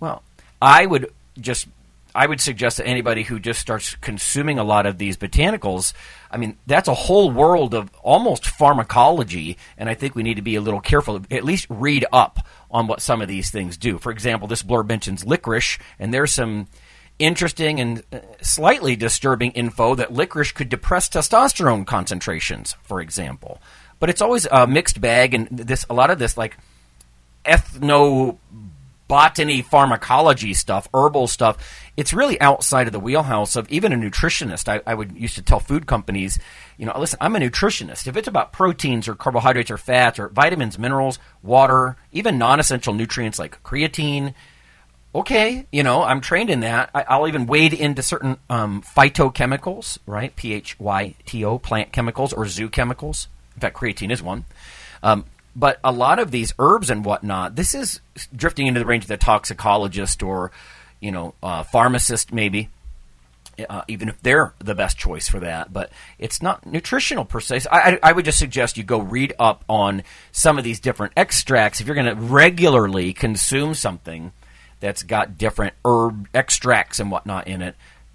Well, 0.00 0.22
I 0.62 0.86
would 0.86 1.12
just 1.38 1.68
I 2.14 2.26
would 2.26 2.40
suggest 2.40 2.78
that 2.78 2.86
anybody 2.86 3.24
who 3.24 3.38
just 3.38 3.60
starts 3.60 3.94
consuming 3.96 4.58
a 4.58 4.64
lot 4.64 4.86
of 4.86 4.96
these 4.96 5.18
botanicals, 5.18 5.92
I 6.30 6.38
mean, 6.38 6.56
that's 6.66 6.88
a 6.88 6.94
whole 6.94 7.30
world 7.30 7.74
of 7.74 7.90
almost 8.02 8.46
pharmacology, 8.46 9.58
and 9.76 9.90
I 9.90 9.92
think 9.92 10.14
we 10.14 10.22
need 10.22 10.36
to 10.36 10.42
be 10.42 10.56
a 10.56 10.62
little 10.62 10.80
careful. 10.80 11.20
At 11.30 11.44
least 11.44 11.66
read 11.68 12.06
up 12.10 12.38
on 12.70 12.86
what 12.86 13.02
some 13.02 13.20
of 13.20 13.28
these 13.28 13.50
things 13.50 13.76
do. 13.76 13.98
For 13.98 14.10
example, 14.10 14.48
this 14.48 14.62
blurb 14.62 14.88
mentions 14.88 15.26
licorice, 15.26 15.78
and 15.98 16.14
there's 16.14 16.32
some 16.32 16.68
interesting 17.18 17.80
and 17.80 18.02
uh, 18.12 18.20
slightly 18.40 18.96
disturbing 18.96 19.52
info 19.52 19.94
that 19.94 20.12
licorice 20.12 20.52
could 20.52 20.68
depress 20.68 21.08
testosterone 21.08 21.86
concentrations, 21.86 22.76
for 22.82 23.00
example. 23.00 23.60
But 24.00 24.10
it's 24.10 24.22
always 24.22 24.46
a 24.46 24.66
mixed 24.66 25.00
bag, 25.00 25.34
and 25.34 25.48
this 25.50 25.84
a 25.90 25.94
lot 25.94 26.10
of 26.10 26.18
this 26.18 26.36
like 26.36 26.56
ethno 27.44 28.38
botany 29.08 29.62
pharmacology 29.62 30.52
stuff, 30.54 30.86
herbal 30.92 31.26
stuff, 31.26 31.56
it's 31.96 32.12
really 32.12 32.40
outside 32.40 32.86
of 32.86 32.92
the 32.92 33.00
wheelhouse 33.00 33.56
of 33.56 33.68
even 33.70 33.92
a 33.92 33.96
nutritionist. 33.96 34.68
I, 34.68 34.82
I, 34.86 34.94
would 34.94 35.16
used 35.16 35.34
to 35.36 35.42
tell 35.42 35.58
food 35.58 35.86
companies, 35.86 36.38
you 36.76 36.84
know, 36.84 36.92
listen, 36.96 37.18
I'm 37.20 37.34
a 37.34 37.38
nutritionist. 37.38 38.06
If 38.06 38.16
it's 38.16 38.28
about 38.28 38.52
proteins 38.52 39.08
or 39.08 39.14
carbohydrates 39.14 39.70
or 39.70 39.78
fats 39.78 40.18
or 40.18 40.28
vitamins, 40.28 40.78
minerals, 40.78 41.18
water, 41.42 41.96
even 42.12 42.38
non 42.38 42.60
essential 42.60 42.92
nutrients 42.92 43.38
like 43.38 43.62
creatine, 43.62 44.34
okay, 45.18 45.66
you 45.72 45.82
know, 45.82 46.02
I'm 46.02 46.20
trained 46.20 46.50
in 46.50 46.60
that. 46.60 46.90
I, 46.94 47.18
will 47.18 47.28
even 47.28 47.46
wade 47.46 47.72
into 47.72 48.02
certain 48.02 48.38
um, 48.48 48.82
phytochemicals, 48.82 49.98
right? 50.06 50.34
P 50.34 50.52
H 50.52 50.78
Y 50.78 51.14
T 51.26 51.44
O, 51.44 51.58
plant 51.58 51.92
chemicals 51.92 52.32
or 52.32 52.46
zoo 52.46 52.68
chemicals. 52.68 53.28
In 53.54 53.60
fact, 53.60 53.76
creatine 53.76 54.10
is 54.10 54.22
one. 54.22 54.44
Um, 55.02 55.24
but 55.54 55.80
a 55.82 55.92
lot 55.92 56.18
of 56.18 56.30
these 56.30 56.54
herbs 56.58 56.90
and 56.90 57.04
whatnot, 57.04 57.56
this 57.56 57.74
is 57.74 58.00
drifting 58.34 58.66
into 58.66 58.80
the 58.80 58.86
range 58.86 59.04
of 59.04 59.08
the 59.08 59.16
toxicologist 59.16 60.22
or, 60.22 60.52
you 61.00 61.10
know, 61.10 61.34
uh, 61.42 61.62
pharmacist 61.64 62.32
maybe. 62.32 62.68
Uh, 63.68 63.82
even 63.88 64.08
if 64.08 64.22
they're 64.22 64.54
the 64.60 64.74
best 64.76 64.96
choice 64.96 65.28
for 65.28 65.40
that, 65.40 65.72
but 65.72 65.90
it's 66.16 66.40
not 66.40 66.64
nutritional 66.64 67.24
per 67.24 67.40
se. 67.40 67.58
So 67.58 67.70
I, 67.72 67.98
I, 68.04 68.12
would 68.12 68.24
just 68.24 68.38
suggest 68.38 68.76
you 68.76 68.84
go 68.84 69.00
read 69.00 69.34
up 69.36 69.64
on 69.68 70.04
some 70.30 70.58
of 70.58 70.64
these 70.64 70.78
different 70.78 71.14
extracts. 71.16 71.80
If 71.80 71.88
you're 71.88 71.96
going 71.96 72.06
to 72.06 72.14
regularly 72.14 73.12
consume 73.12 73.74
something 73.74 74.30
that's 74.80 75.02
got 75.02 75.38
different 75.38 75.74
herb 75.84 76.28
extracts 76.34 77.00
and 77.00 77.10
whatnot 77.10 77.48
in 77.48 77.62
it, 77.62 77.74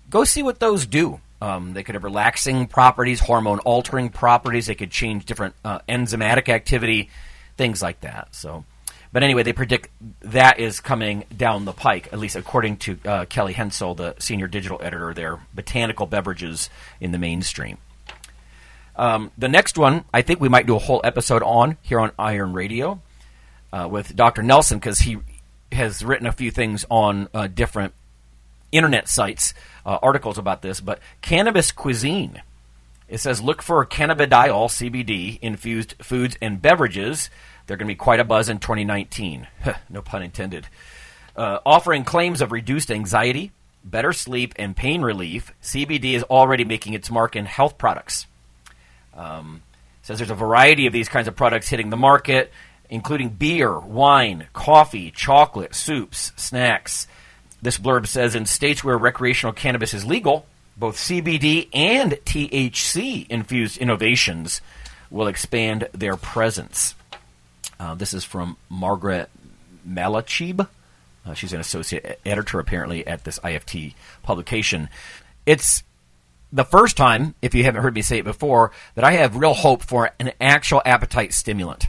go 0.09 0.23
see 0.23 0.43
what 0.43 0.59
those 0.59 0.85
do. 0.85 1.19
Um, 1.41 1.73
they 1.73 1.83
could 1.83 1.95
have 1.95 2.03
relaxing 2.03 2.67
properties, 2.67 3.19
hormone 3.19 3.59
altering 3.59 4.09
properties. 4.09 4.67
They 4.67 4.75
could 4.75 4.91
change 4.91 5.25
different 5.25 5.55
uh, 5.65 5.79
enzymatic 5.89 6.47
activity 6.47 7.09
things 7.57 7.81
like 7.81 8.01
that. 8.01 8.33
So, 8.33 8.63
but 9.11 9.23
anyway, 9.23 9.43
they 9.43 9.53
predict 9.53 9.89
that 10.21 10.59
is 10.59 10.79
coming 10.79 11.25
down 11.35 11.65
the 11.65 11.73
pike, 11.73 12.11
at 12.11 12.19
least 12.19 12.35
according 12.35 12.77
to 12.77 12.97
uh, 13.05 13.25
Kelly 13.25 13.53
Hensel, 13.53 13.95
the 13.95 14.15
senior 14.19 14.47
digital 14.47 14.79
editor 14.81 15.13
there, 15.13 15.39
Botanical 15.53 16.05
Beverages 16.05 16.69
in 16.99 17.11
the 17.11 17.19
mainstream. 17.19 17.77
Um, 18.95 19.31
the 19.37 19.49
next 19.49 19.77
one, 19.77 20.05
I 20.13 20.21
think 20.21 20.39
we 20.39 20.49
might 20.49 20.67
do 20.67 20.75
a 20.75 20.79
whole 20.79 21.01
episode 21.03 21.43
on 21.43 21.77
here 21.81 21.99
on 21.99 22.11
Iron 22.17 22.53
Radio 22.53 23.01
uh, 23.71 23.87
with 23.89 24.15
Dr. 24.15 24.43
Nelson 24.43 24.77
because 24.77 24.99
he 24.99 25.17
has 25.73 26.03
written 26.03 26.27
a 26.27 26.31
few 26.31 26.51
things 26.51 26.85
on 26.89 27.27
uh, 27.33 27.47
different 27.47 27.93
internet 28.71 29.07
sites, 29.07 29.53
uh, 29.85 29.99
articles 30.01 30.37
about 30.37 30.61
this. 30.61 30.79
But 30.79 30.99
cannabis 31.21 31.71
cuisine 31.71 32.41
it 33.13 33.19
says 33.19 33.41
look 33.41 33.61
for 33.61 33.85
cannabidiol 33.85 34.69
CBD 34.69 35.37
infused 35.39 35.93
foods 36.01 36.35
and 36.41 36.59
beverages. 36.59 37.29
They're 37.67 37.77
going 37.77 37.87
to 37.87 37.91
be 37.91 37.95
quite 37.95 38.19
a 38.19 38.23
buzz 38.23 38.49
in 38.49 38.57
2019. 38.57 39.47
no 39.89 40.01
pun 40.01 40.23
intended. 40.23 40.67
Uh, 41.35 41.59
offering 41.63 42.05
claims 42.05 42.41
of 42.41 42.51
reduced 42.51 42.89
anxiety, 42.89 43.51
better 43.83 44.13
sleep, 44.13 44.53
and 44.57 44.75
pain 44.75 45.03
relief, 45.03 45.53
CBD 45.61 46.13
is 46.13 46.23
already 46.23 46.63
making 46.63 46.93
its 46.93 47.11
mark 47.11 47.35
in 47.35 47.45
health 47.45 47.77
products. 47.77 48.25
Um, 49.15 49.61
says 50.01 50.17
there's 50.17 50.31
a 50.31 50.35
variety 50.35 50.87
of 50.87 50.93
these 50.93 51.07
kinds 51.07 51.27
of 51.27 51.35
products 51.35 51.69
hitting 51.69 51.91
the 51.91 51.97
market, 51.97 52.51
including 52.89 53.29
beer, 53.29 53.77
wine, 53.79 54.47
coffee, 54.53 55.11
chocolate, 55.11 55.73
soups, 55.75 56.31
snacks. 56.35 57.07
This 57.61 57.77
blurb 57.77 58.07
says 58.07 58.35
in 58.35 58.45
states 58.45 58.83
where 58.83 58.97
recreational 58.97 59.53
cannabis 59.53 59.93
is 59.93 60.05
legal, 60.05 60.45
both 60.75 60.97
CBD 60.97 61.69
and 61.73 62.13
THC 62.25 63.27
infused 63.29 63.77
innovations 63.77 64.61
will 65.09 65.27
expand 65.27 65.87
their 65.93 66.17
presence. 66.17 66.95
Uh, 67.79 67.95
this 67.95 68.13
is 68.13 68.23
from 68.23 68.57
Margaret 68.69 69.29
Malachib. 69.87 70.67
Uh, 71.25 71.33
she's 71.33 71.53
an 71.53 71.59
associate 71.59 72.19
editor, 72.25 72.59
apparently, 72.59 73.05
at 73.07 73.23
this 73.23 73.39
IFT 73.39 73.93
publication. 74.23 74.89
It's 75.45 75.83
the 76.51 76.65
first 76.65 76.97
time, 76.97 77.35
if 77.41 77.55
you 77.55 77.63
haven't 77.63 77.81
heard 77.81 77.95
me 77.95 78.01
say 78.01 78.19
it 78.19 78.25
before, 78.25 78.71
that 78.95 79.03
I 79.03 79.13
have 79.13 79.35
real 79.35 79.53
hope 79.53 79.83
for 79.83 80.11
an 80.19 80.31
actual 80.41 80.81
appetite 80.85 81.33
stimulant 81.33 81.87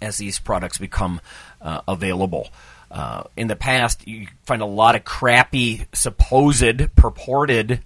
as 0.00 0.16
these 0.16 0.38
products 0.38 0.78
become 0.78 1.20
uh, 1.60 1.80
available. 1.88 2.48
Uh, 2.90 3.24
in 3.36 3.48
the 3.48 3.56
past, 3.56 4.06
you 4.06 4.26
find 4.44 4.62
a 4.62 4.66
lot 4.66 4.94
of 4.94 5.04
crappy, 5.04 5.86
supposed, 5.92 6.94
purported 6.96 7.82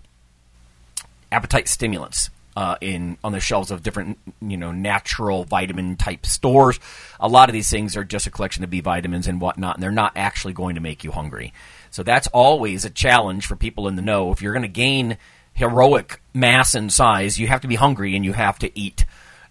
appetite 1.30 1.66
stimulants 1.66 2.30
uh, 2.56 2.76
in 2.80 3.16
on 3.24 3.32
the 3.32 3.40
shelves 3.40 3.70
of 3.70 3.82
different, 3.82 4.18
you 4.40 4.56
know, 4.56 4.72
natural 4.72 5.44
vitamin 5.44 5.96
type 5.96 6.26
stores. 6.26 6.78
A 7.18 7.28
lot 7.28 7.48
of 7.48 7.52
these 7.52 7.70
things 7.70 7.96
are 7.96 8.04
just 8.04 8.26
a 8.26 8.30
collection 8.30 8.62
of 8.62 8.70
B 8.70 8.80
vitamins 8.80 9.26
and 9.26 9.40
whatnot, 9.40 9.76
and 9.76 9.82
they're 9.82 9.90
not 9.90 10.12
actually 10.14 10.52
going 10.52 10.74
to 10.74 10.80
make 10.80 11.02
you 11.02 11.10
hungry. 11.10 11.52
So 11.90 12.02
that's 12.02 12.26
always 12.28 12.84
a 12.84 12.90
challenge 12.90 13.46
for 13.46 13.56
people 13.56 13.88
in 13.88 13.96
the 13.96 14.02
know. 14.02 14.32
If 14.32 14.42
you're 14.42 14.52
going 14.52 14.62
to 14.62 14.68
gain 14.68 15.16
heroic 15.54 16.20
mass 16.32 16.74
and 16.74 16.92
size, 16.92 17.38
you 17.38 17.48
have 17.48 17.62
to 17.62 17.68
be 17.68 17.74
hungry 17.74 18.14
and 18.16 18.24
you 18.24 18.32
have 18.32 18.58
to 18.60 18.78
eat. 18.78 19.04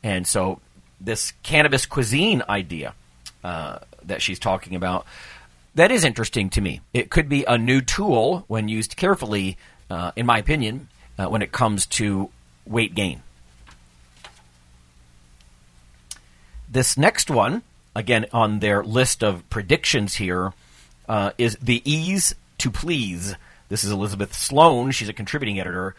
And 0.03 0.25
so 0.25 0.59
this 1.03 1.33
cannabis 1.43 1.85
cuisine 1.85 2.43
idea 2.47 2.93
uh, 3.43 3.79
that 4.03 4.21
she's 4.21 4.39
talking 4.39 4.75
about 4.75 5.05
that 5.75 5.91
is 5.91 6.03
interesting 6.03 6.49
to 6.51 6.61
me. 6.61 6.81
It 6.93 7.09
could 7.09 7.29
be 7.29 7.45
a 7.45 7.57
new 7.57 7.81
tool 7.81 8.43
when 8.47 8.67
used 8.67 8.97
carefully, 8.97 9.57
uh, 9.89 10.11
in 10.15 10.25
my 10.25 10.37
opinion, 10.37 10.89
uh, 11.17 11.27
when 11.27 11.41
it 11.41 11.51
comes 11.51 11.85
to 11.87 12.29
weight 12.65 12.93
gain. 12.93 13.23
This 16.69 16.97
next 16.97 17.29
one, 17.29 17.63
again 17.95 18.25
on 18.33 18.59
their 18.59 18.83
list 18.83 19.23
of 19.23 19.49
predictions 19.49 20.15
here, 20.15 20.53
uh, 21.07 21.31
is 21.37 21.57
the 21.61 21.81
ease 21.89 22.35
to 22.57 22.69
please. 22.69 23.35
This 23.69 23.83
is 23.83 23.91
Elizabeth 23.91 24.33
Sloan. 24.33 24.91
She's 24.91 25.09
a 25.09 25.13
contributing 25.13 25.59
editor. 25.59 25.95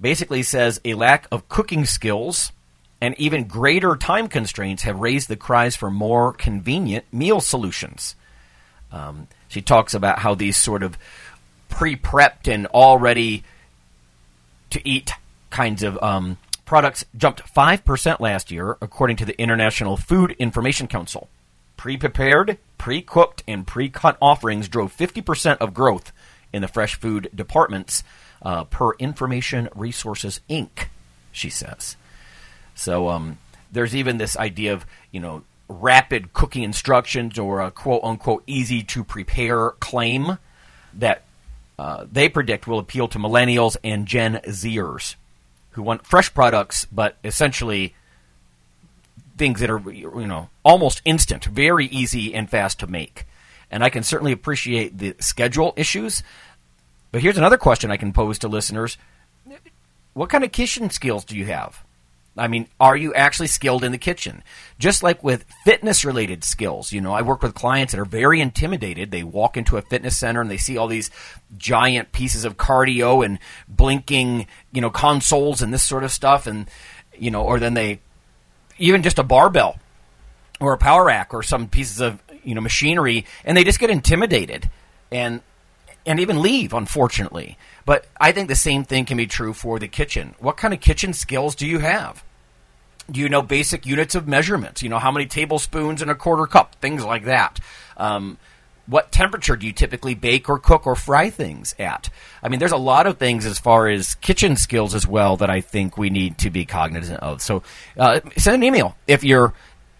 Basically 0.00 0.42
says 0.42 0.80
a 0.84 0.94
lack 0.94 1.26
of 1.32 1.48
cooking 1.48 1.86
skills 1.86 2.52
and 3.04 3.14
even 3.20 3.44
greater 3.44 3.96
time 3.96 4.28
constraints 4.28 4.84
have 4.84 4.98
raised 4.98 5.28
the 5.28 5.36
cries 5.36 5.76
for 5.76 5.90
more 5.90 6.32
convenient 6.32 7.04
meal 7.12 7.38
solutions. 7.38 8.16
Um, 8.90 9.28
she 9.46 9.60
talks 9.60 9.92
about 9.92 10.20
how 10.20 10.34
these 10.34 10.56
sort 10.56 10.82
of 10.82 10.96
pre-prepped 11.68 12.48
and 12.48 12.66
already 12.68 13.44
to 14.70 14.88
eat 14.88 15.12
kinds 15.50 15.82
of 15.82 16.02
um, 16.02 16.38
products 16.64 17.04
jumped 17.14 17.44
5% 17.44 18.20
last 18.20 18.50
year, 18.50 18.78
according 18.80 19.16
to 19.16 19.26
the 19.26 19.38
International 19.38 19.98
Food 19.98 20.34
Information 20.38 20.86
Council. 20.86 21.28
Pre 21.76 21.98
prepared, 21.98 22.56
pre 22.78 23.02
cooked, 23.02 23.42
and 23.46 23.66
pre 23.66 23.90
cut 23.90 24.16
offerings 24.22 24.66
drove 24.66 24.96
50% 24.96 25.58
of 25.58 25.74
growth 25.74 26.10
in 26.54 26.62
the 26.62 26.68
fresh 26.68 26.94
food 26.94 27.28
departments, 27.34 28.02
uh, 28.40 28.64
per 28.64 28.94
Information 28.94 29.68
Resources 29.74 30.40
Inc., 30.48 30.86
she 31.32 31.50
says. 31.50 31.96
So 32.74 33.08
um, 33.08 33.38
there's 33.72 33.94
even 33.94 34.18
this 34.18 34.36
idea 34.36 34.72
of, 34.72 34.86
you 35.10 35.20
know, 35.20 35.42
rapid 35.68 36.32
cooking 36.32 36.62
instructions 36.62 37.38
or 37.38 37.60
a 37.60 37.70
quote 37.70 38.02
unquote 38.04 38.42
easy 38.46 38.82
to 38.82 39.02
prepare 39.02 39.70
claim 39.80 40.38
that 40.92 41.22
uh, 41.78 42.06
they 42.10 42.28
predict 42.28 42.66
will 42.66 42.78
appeal 42.78 43.08
to 43.08 43.18
millennials 43.18 43.76
and 43.82 44.06
Gen 44.06 44.40
Zers 44.46 45.16
who 45.74 45.82
want 45.82 46.06
fresh 46.06 46.32
products, 46.32 46.86
but 46.86 47.16
essentially 47.24 47.94
things 49.36 49.58
that 49.60 49.70
are 49.70 49.90
you 49.90 50.26
know 50.26 50.48
almost 50.62 51.02
instant, 51.04 51.44
very 51.44 51.86
easy 51.86 52.34
and 52.34 52.48
fast 52.48 52.80
to 52.80 52.86
make. 52.86 53.26
And 53.70 53.82
I 53.82 53.90
can 53.90 54.04
certainly 54.04 54.32
appreciate 54.32 54.98
the 54.98 55.16
schedule 55.18 55.72
issues. 55.76 56.22
But 57.10 57.22
here's 57.22 57.38
another 57.38 57.56
question 57.56 57.90
I 57.90 57.96
can 57.96 58.12
pose 58.12 58.38
to 58.40 58.48
listeners: 58.48 58.96
What 60.12 60.30
kind 60.30 60.44
of 60.44 60.52
kitchen 60.52 60.90
skills 60.90 61.24
do 61.24 61.36
you 61.36 61.46
have? 61.46 61.83
I 62.36 62.48
mean, 62.48 62.66
are 62.80 62.96
you 62.96 63.14
actually 63.14 63.46
skilled 63.46 63.84
in 63.84 63.92
the 63.92 63.98
kitchen? 63.98 64.42
Just 64.78 65.02
like 65.02 65.22
with 65.22 65.44
fitness 65.64 66.04
related 66.04 66.42
skills, 66.42 66.92
you 66.92 67.00
know, 67.00 67.12
I 67.12 67.22
work 67.22 67.42
with 67.42 67.54
clients 67.54 67.92
that 67.92 68.00
are 68.00 68.04
very 68.04 68.40
intimidated. 68.40 69.10
They 69.10 69.22
walk 69.22 69.56
into 69.56 69.76
a 69.76 69.82
fitness 69.82 70.16
center 70.16 70.40
and 70.40 70.50
they 70.50 70.56
see 70.56 70.76
all 70.76 70.88
these 70.88 71.10
giant 71.56 72.10
pieces 72.10 72.44
of 72.44 72.56
cardio 72.56 73.24
and 73.24 73.38
blinking, 73.68 74.48
you 74.72 74.80
know, 74.80 74.90
consoles 74.90 75.62
and 75.62 75.72
this 75.72 75.84
sort 75.84 76.02
of 76.02 76.10
stuff. 76.10 76.48
And, 76.48 76.68
you 77.16 77.30
know, 77.30 77.42
or 77.42 77.60
then 77.60 77.74
they, 77.74 78.00
even 78.78 79.04
just 79.04 79.20
a 79.20 79.22
barbell 79.22 79.78
or 80.60 80.72
a 80.72 80.78
power 80.78 81.04
rack 81.04 81.32
or 81.32 81.44
some 81.44 81.68
pieces 81.68 82.00
of, 82.00 82.20
you 82.42 82.56
know, 82.56 82.60
machinery 82.60 83.26
and 83.44 83.56
they 83.56 83.62
just 83.62 83.78
get 83.78 83.90
intimidated. 83.90 84.68
And 85.12 85.40
and 86.06 86.20
even 86.20 86.42
leave, 86.42 86.72
unfortunately. 86.72 87.56
But 87.86 88.06
I 88.20 88.32
think 88.32 88.48
the 88.48 88.54
same 88.54 88.84
thing 88.84 89.04
can 89.04 89.16
be 89.16 89.26
true 89.26 89.52
for 89.52 89.78
the 89.78 89.88
kitchen. 89.88 90.34
What 90.38 90.56
kind 90.56 90.74
of 90.74 90.80
kitchen 90.80 91.12
skills 91.12 91.54
do 91.54 91.66
you 91.66 91.78
have? 91.78 92.22
Do 93.10 93.20
you 93.20 93.28
know 93.28 93.42
basic 93.42 93.84
units 93.84 94.14
of 94.14 94.26
measurements? 94.26 94.82
You 94.82 94.88
know, 94.88 94.98
how 94.98 95.10
many 95.10 95.26
tablespoons 95.26 96.00
in 96.00 96.08
a 96.08 96.14
quarter 96.14 96.46
cup? 96.46 96.74
Things 96.76 97.04
like 97.04 97.24
that. 97.24 97.60
Um, 97.96 98.38
what 98.86 99.12
temperature 99.12 99.56
do 99.56 99.66
you 99.66 99.72
typically 99.72 100.14
bake 100.14 100.48
or 100.48 100.58
cook 100.58 100.86
or 100.86 100.94
fry 100.94 101.30
things 101.30 101.74
at? 101.78 102.10
I 102.42 102.48
mean, 102.48 102.60
there's 102.60 102.72
a 102.72 102.76
lot 102.76 103.06
of 103.06 103.18
things 103.18 103.46
as 103.46 103.58
far 103.58 103.88
as 103.88 104.14
kitchen 104.16 104.56
skills 104.56 104.94
as 104.94 105.06
well 105.06 105.38
that 105.38 105.50
I 105.50 105.60
think 105.60 105.96
we 105.96 106.10
need 106.10 106.38
to 106.38 106.50
be 106.50 106.64
cognizant 106.66 107.20
of. 107.20 107.40
So 107.40 107.62
uh, 107.98 108.20
send 108.36 108.56
an 108.56 108.62
email 108.62 108.96
if 109.06 109.24
you're 109.24 109.54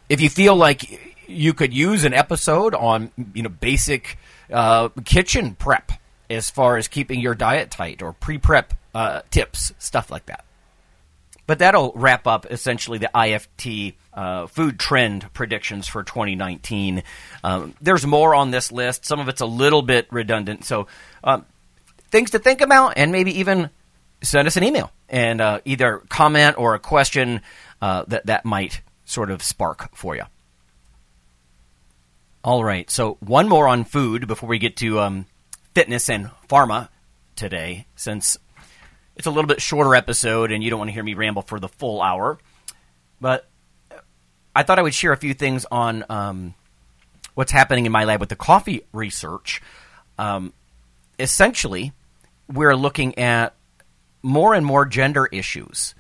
if 0.09 0.21
you 0.21 0.29
feel 0.29 0.55
like 0.55 1.01
you 1.27 1.55
could 1.55 1.73
use 1.73 2.05
an 2.05 2.13
episode 2.13 2.75
on 2.75 3.11
you 3.33 3.43
know 3.43 3.49
basic 3.49 4.19
uh, 4.53 4.89
kitchen 5.05 5.55
prep 5.55 5.93
as 6.31 6.51
far 6.51 6.77
as 6.77 6.89
keeping 6.89 7.21
your 7.21 7.35
diet 7.35 7.71
tight 7.71 8.03
or 8.03 8.13
pre-prep 8.13 8.75
uh, 8.95 9.23
tips, 9.31 9.73
stuff 9.79 10.11
like 10.11 10.27
that. 10.27 10.45
But 11.47 11.59
that'll 11.59 11.93
wrap 11.95 12.27
up 12.27 12.47
essentially 12.51 12.99
the 12.99 13.11
IFT 13.15 13.95
uh, 14.15 14.47
food 14.47 14.79
trend 14.79 15.31
predictions 15.35 15.87
for 15.87 16.03
2019. 16.03 17.03
Um, 17.43 17.75
there's 17.81 18.07
more 18.07 18.35
on 18.35 18.51
this 18.51 18.73
list. 18.73 19.05
Some 19.05 19.21
of 19.21 19.29
it's 19.29 19.43
a 19.43 19.47
little 19.47 19.83
bit 19.83 20.07
redundant. 20.11 20.65
So, 20.65 20.87
um, 21.23 21.45
things 22.11 22.31
to 22.31 22.39
think 22.39 22.63
about, 22.63 22.95
and 22.97 23.13
maybe 23.13 23.41
even 23.41 23.69
send 24.23 24.49
us 24.49 24.57
an 24.57 24.65
email 24.65 24.91
and 25.09 25.41
uh, 25.41 25.61
either 25.67 25.99
comment 26.09 26.57
or 26.57 26.75
a 26.75 26.79
question 26.79 27.43
uh, 27.83 28.05
that 28.09 28.27
that 28.27 28.45
might 28.47 28.81
sort 29.05 29.31
of 29.31 29.43
spark 29.43 29.95
for 29.95 30.17
you. 30.17 30.23
All 32.45 32.63
right. 32.63 32.91
So, 32.91 33.17
one 33.21 33.49
more 33.49 33.67
on 33.67 33.85
food 33.85 34.29
before 34.29 34.51
we 34.51 34.59
get 34.59 34.77
to 34.77 35.01
um, 35.01 35.25
fitness 35.75 36.11
and 36.11 36.31
pharma 36.47 36.91
today, 37.37 37.87
since 37.97 38.37
it's 39.17 39.27
a 39.27 39.31
little 39.31 39.49
bit 39.49 39.63
shorter 39.63 39.95
episode 39.95 40.53
and 40.53 40.63
you 40.63 40.69
don't 40.69 40.79
want 40.79 40.89
to 40.91 40.93
hear 40.93 41.03
me 41.03 41.15
ramble 41.15 41.41
for 41.41 41.59
the 41.59 41.69
full 41.69 42.03
hour. 42.03 42.39
But 43.19 43.49
I 44.55 44.63
thought 44.63 44.79
I 44.79 44.83
would 44.83 44.93
share 44.93 45.13
a 45.13 45.17
few 45.17 45.33
things 45.33 45.65
on 45.71 46.05
um, 46.11 46.55
what's 47.33 47.51
happening 47.51 47.87
in 47.87 47.93
my 47.93 48.05
lab 48.05 48.21
with 48.21 48.29
the 48.29 48.37
coffee 48.37 48.83
research. 48.93 49.63
Um, 50.19 50.53
essentially, 51.19 51.93
we're 52.53 52.77
looking 52.77 53.17
at 53.19 53.55
more 54.23 54.53
and 54.53 54.67
more 54.67 54.85
gender 54.85 55.25
issues. 55.33 55.95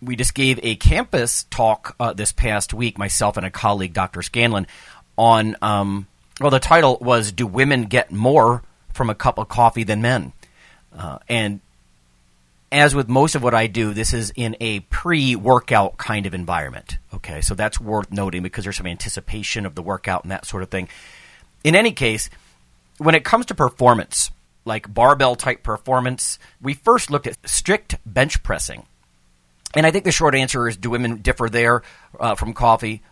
We 0.00 0.16
just 0.16 0.34
gave 0.34 0.58
a 0.62 0.74
campus 0.74 1.44
talk 1.50 1.96
uh, 2.00 2.14
this 2.14 2.32
past 2.32 2.72
week, 2.72 2.96
myself 2.96 3.36
and 3.36 3.44
a 3.44 3.50
colleague, 3.50 3.92
Dr. 3.92 4.22
Scanlon, 4.22 4.66
on, 5.16 5.56
um, 5.62 6.06
well, 6.40 6.50
the 6.50 6.60
title 6.60 6.98
was 7.00 7.32
Do 7.32 7.46
Women 7.46 7.84
Get 7.84 8.10
More 8.10 8.62
from 8.92 9.10
a 9.10 9.14
Cup 9.14 9.38
of 9.38 9.48
Coffee 9.48 9.84
Than 9.84 10.02
Men? 10.02 10.32
Uh, 10.96 11.18
and 11.28 11.60
as 12.72 12.94
with 12.94 13.08
most 13.08 13.34
of 13.34 13.42
what 13.42 13.54
I 13.54 13.66
do, 13.66 13.92
this 13.92 14.14
is 14.14 14.32
in 14.34 14.56
a 14.60 14.80
pre 14.80 15.36
workout 15.36 15.98
kind 15.98 16.26
of 16.26 16.34
environment. 16.34 16.98
Okay, 17.14 17.42
so 17.42 17.54
that's 17.54 17.78
worth 17.78 18.10
noting 18.10 18.42
because 18.42 18.64
there's 18.64 18.78
some 18.78 18.86
anticipation 18.86 19.66
of 19.66 19.74
the 19.74 19.82
workout 19.82 20.24
and 20.24 20.30
that 20.30 20.46
sort 20.46 20.62
of 20.62 20.70
thing. 20.70 20.88
In 21.62 21.76
any 21.76 21.92
case, 21.92 22.30
when 22.98 23.14
it 23.14 23.24
comes 23.24 23.46
to 23.46 23.54
performance, 23.54 24.30
like 24.64 24.92
barbell 24.92 25.36
type 25.36 25.62
performance, 25.62 26.38
we 26.60 26.74
first 26.74 27.10
looked 27.10 27.26
at 27.26 27.36
strict 27.48 27.96
bench 28.06 28.42
pressing. 28.42 28.86
And 29.74 29.86
I 29.86 29.90
think 29.90 30.04
the 30.04 30.12
short 30.12 30.34
answer 30.34 30.68
is 30.68 30.76
do 30.76 30.90
women 30.90 31.16
differ 31.16 31.48
there 31.48 31.82
uh, 32.18 32.34
from 32.34 32.52
coffee? 32.52 33.02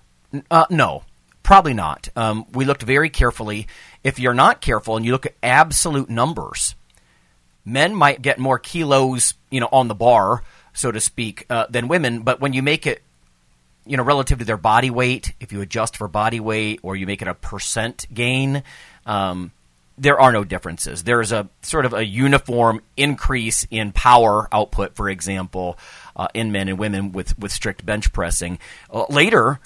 Uh, 0.50 0.66
no, 0.70 1.02
probably 1.50 1.74
not. 1.74 2.08
Um, 2.14 2.46
we 2.52 2.64
looked 2.64 2.84
very 2.84 3.10
carefully. 3.10 3.66
If 4.04 4.20
you're 4.20 4.34
not 4.34 4.60
careful 4.60 4.96
and 4.96 5.04
you 5.04 5.10
look 5.10 5.26
at 5.26 5.34
absolute 5.42 6.08
numbers, 6.08 6.76
men 7.64 7.92
might 7.92 8.22
get 8.22 8.38
more 8.38 8.60
kilos, 8.60 9.34
you 9.50 9.58
know, 9.58 9.68
on 9.72 9.88
the 9.88 9.96
bar, 9.96 10.44
so 10.72 10.92
to 10.92 11.00
speak, 11.00 11.46
uh, 11.50 11.66
than 11.68 11.88
women. 11.88 12.20
But 12.20 12.40
when 12.40 12.52
you 12.52 12.62
make 12.62 12.86
it, 12.86 13.02
you 13.84 13.96
know, 13.96 14.04
relative 14.04 14.38
to 14.38 14.44
their 14.44 14.56
body 14.56 14.90
weight, 14.90 15.32
if 15.40 15.50
you 15.50 15.60
adjust 15.60 15.96
for 15.96 16.06
body 16.06 16.38
weight 16.38 16.78
or 16.84 16.94
you 16.94 17.04
make 17.04 17.20
it 17.20 17.26
a 17.26 17.34
percent 17.34 18.06
gain, 18.14 18.62
um, 19.04 19.50
there 19.98 20.20
are 20.20 20.30
no 20.30 20.44
differences. 20.44 21.02
There 21.02 21.20
is 21.20 21.32
a 21.32 21.48
sort 21.62 21.84
of 21.84 21.94
a 21.94 22.06
uniform 22.06 22.80
increase 22.96 23.66
in 23.72 23.90
power 23.90 24.46
output, 24.52 24.94
for 24.94 25.10
example, 25.10 25.76
uh, 26.14 26.28
in 26.32 26.52
men 26.52 26.68
and 26.68 26.78
women 26.78 27.10
with, 27.10 27.36
with 27.36 27.50
strict 27.50 27.84
bench 27.84 28.12
pressing. 28.12 28.60
Uh, 28.88 29.06
later, 29.10 29.58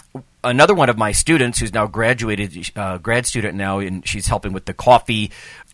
another 0.45 0.75
one 0.75 0.89
of 0.89 0.99
my 0.99 1.13
students, 1.13 1.59
who's 1.59 1.73
now 1.73 1.87
graduated, 1.87 2.71
uh, 2.77 2.99
grad 2.99 3.27
student 3.27 3.57
now, 3.57 3.79
and 3.81 4.07
she's 4.07 4.27
helping 4.27 4.53
with 4.53 4.67
the 4.67 4.75
coffee 4.75 5.31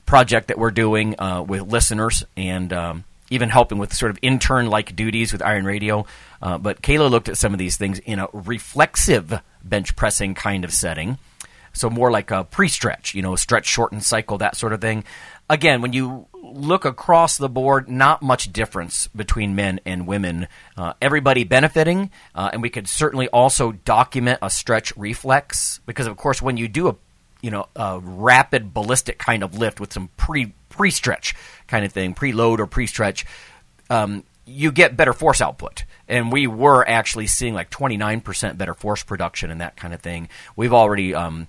project 0.06 0.48
that 0.48 0.58
we're 0.58 0.70
doing 0.70 1.18
uh, 1.20 1.42
with 1.42 1.62
listeners 1.62 2.24
and 2.36 2.72
um, 2.72 3.04
even 3.30 3.48
helping 3.48 3.78
with 3.78 3.92
sort 3.94 4.10
of 4.10 4.18
intern 4.22 4.66
like 4.66 4.96
duties 4.96 5.32
with 5.32 5.42
Iron 5.42 5.64
Radio. 5.64 6.06
Uh, 6.42 6.58
but 6.58 6.82
Kayla 6.82 7.10
looked 7.10 7.28
at 7.28 7.36
some 7.36 7.52
of 7.52 7.58
these 7.58 7.76
things 7.76 7.98
in 8.00 8.18
a 8.18 8.28
reflexive 8.32 9.40
bench 9.62 9.94
pressing 9.96 10.34
kind 10.34 10.64
of 10.64 10.72
setting. 10.72 11.18
So 11.72 11.88
more 11.88 12.10
like 12.10 12.30
a 12.30 12.44
pre 12.44 12.68
stretch, 12.68 13.14
you 13.14 13.22
know, 13.22 13.36
stretch, 13.36 13.66
shorten, 13.66 14.00
cycle, 14.00 14.38
that 14.38 14.56
sort 14.56 14.72
of 14.72 14.80
thing. 14.80 15.04
Again, 15.50 15.82
when 15.82 15.92
you 15.92 16.28
look 16.52 16.84
across 16.84 17.36
the 17.36 17.48
board, 17.48 17.88
not 17.88 18.22
much 18.22 18.52
difference 18.52 19.08
between 19.08 19.54
men 19.54 19.80
and 19.84 20.06
women. 20.06 20.48
Uh, 20.76 20.94
everybody 21.02 21.44
benefiting, 21.44 22.10
uh, 22.34 22.50
and 22.52 22.62
we 22.62 22.70
could 22.70 22.88
certainly 22.88 23.28
also 23.28 23.72
document 23.72 24.38
a 24.42 24.48
stretch 24.48 24.96
reflex 24.96 25.80
because, 25.86 26.06
of 26.06 26.16
course, 26.16 26.40
when 26.40 26.56
you 26.56 26.68
do 26.68 26.88
a 26.88 26.96
you 27.42 27.50
know 27.50 27.66
a 27.74 27.98
rapid 28.00 28.72
ballistic 28.72 29.18
kind 29.18 29.42
of 29.42 29.56
lift 29.56 29.80
with 29.80 29.92
some 29.92 30.08
pre 30.16 30.52
pre 30.68 30.90
stretch 30.90 31.34
kind 31.66 31.84
of 31.84 31.92
thing, 31.92 32.14
preload 32.14 32.58
or 32.58 32.66
pre 32.66 32.86
stretch, 32.86 33.26
um, 33.90 34.24
you 34.46 34.72
get 34.72 34.96
better 34.96 35.12
force 35.12 35.40
output. 35.40 35.84
And 36.08 36.32
we 36.32 36.46
were 36.46 36.86
actually 36.88 37.28
seeing 37.28 37.54
like 37.54 37.70
29% 37.70 38.58
better 38.58 38.74
force 38.74 39.04
production 39.04 39.50
and 39.50 39.60
that 39.60 39.76
kind 39.76 39.94
of 39.94 40.00
thing. 40.00 40.28
We've 40.56 40.72
already 40.72 41.14
um, 41.14 41.46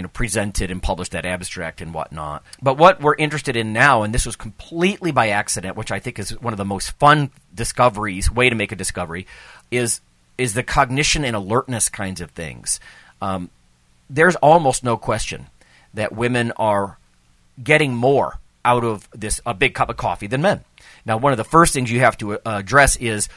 you 0.00 0.02
know 0.02 0.08
presented 0.08 0.70
and 0.70 0.82
published 0.82 1.12
that 1.12 1.26
abstract 1.26 1.82
and 1.82 1.92
whatnot. 1.92 2.42
But 2.62 2.78
what 2.78 3.02
we're 3.02 3.16
interested 3.16 3.54
in 3.54 3.74
now, 3.74 4.02
and 4.02 4.14
this 4.14 4.24
was 4.24 4.34
completely 4.34 5.12
by 5.12 5.28
accident, 5.28 5.76
which 5.76 5.92
I 5.92 6.00
think 6.00 6.18
is 6.18 6.40
one 6.40 6.54
of 6.54 6.56
the 6.56 6.64
most 6.64 6.92
fun 6.92 7.30
discoveries, 7.54 8.30
way 8.30 8.48
to 8.48 8.56
make 8.56 8.72
a 8.72 8.76
discovery, 8.76 9.26
is 9.70 10.00
is 10.38 10.54
the 10.54 10.62
cognition 10.62 11.22
and 11.22 11.36
alertness 11.36 11.90
kinds 11.90 12.22
of 12.22 12.30
things. 12.30 12.80
Um, 13.20 13.50
there's 14.08 14.36
almost 14.36 14.82
no 14.82 14.96
question 14.96 15.48
that 15.92 16.12
women 16.14 16.52
are 16.56 16.96
getting 17.62 17.94
more 17.94 18.38
out 18.64 18.84
of 18.84 19.06
this 19.12 19.38
a 19.44 19.52
big 19.52 19.74
cup 19.74 19.90
of 19.90 19.98
coffee 19.98 20.28
than 20.28 20.40
men. 20.40 20.64
Now, 21.04 21.18
one 21.18 21.32
of 21.32 21.36
the 21.36 21.44
first 21.44 21.74
things 21.74 21.92
you 21.92 22.00
have 22.00 22.16
to 22.18 22.36
uh, 22.36 22.38
address 22.44 22.96
is 22.96 23.28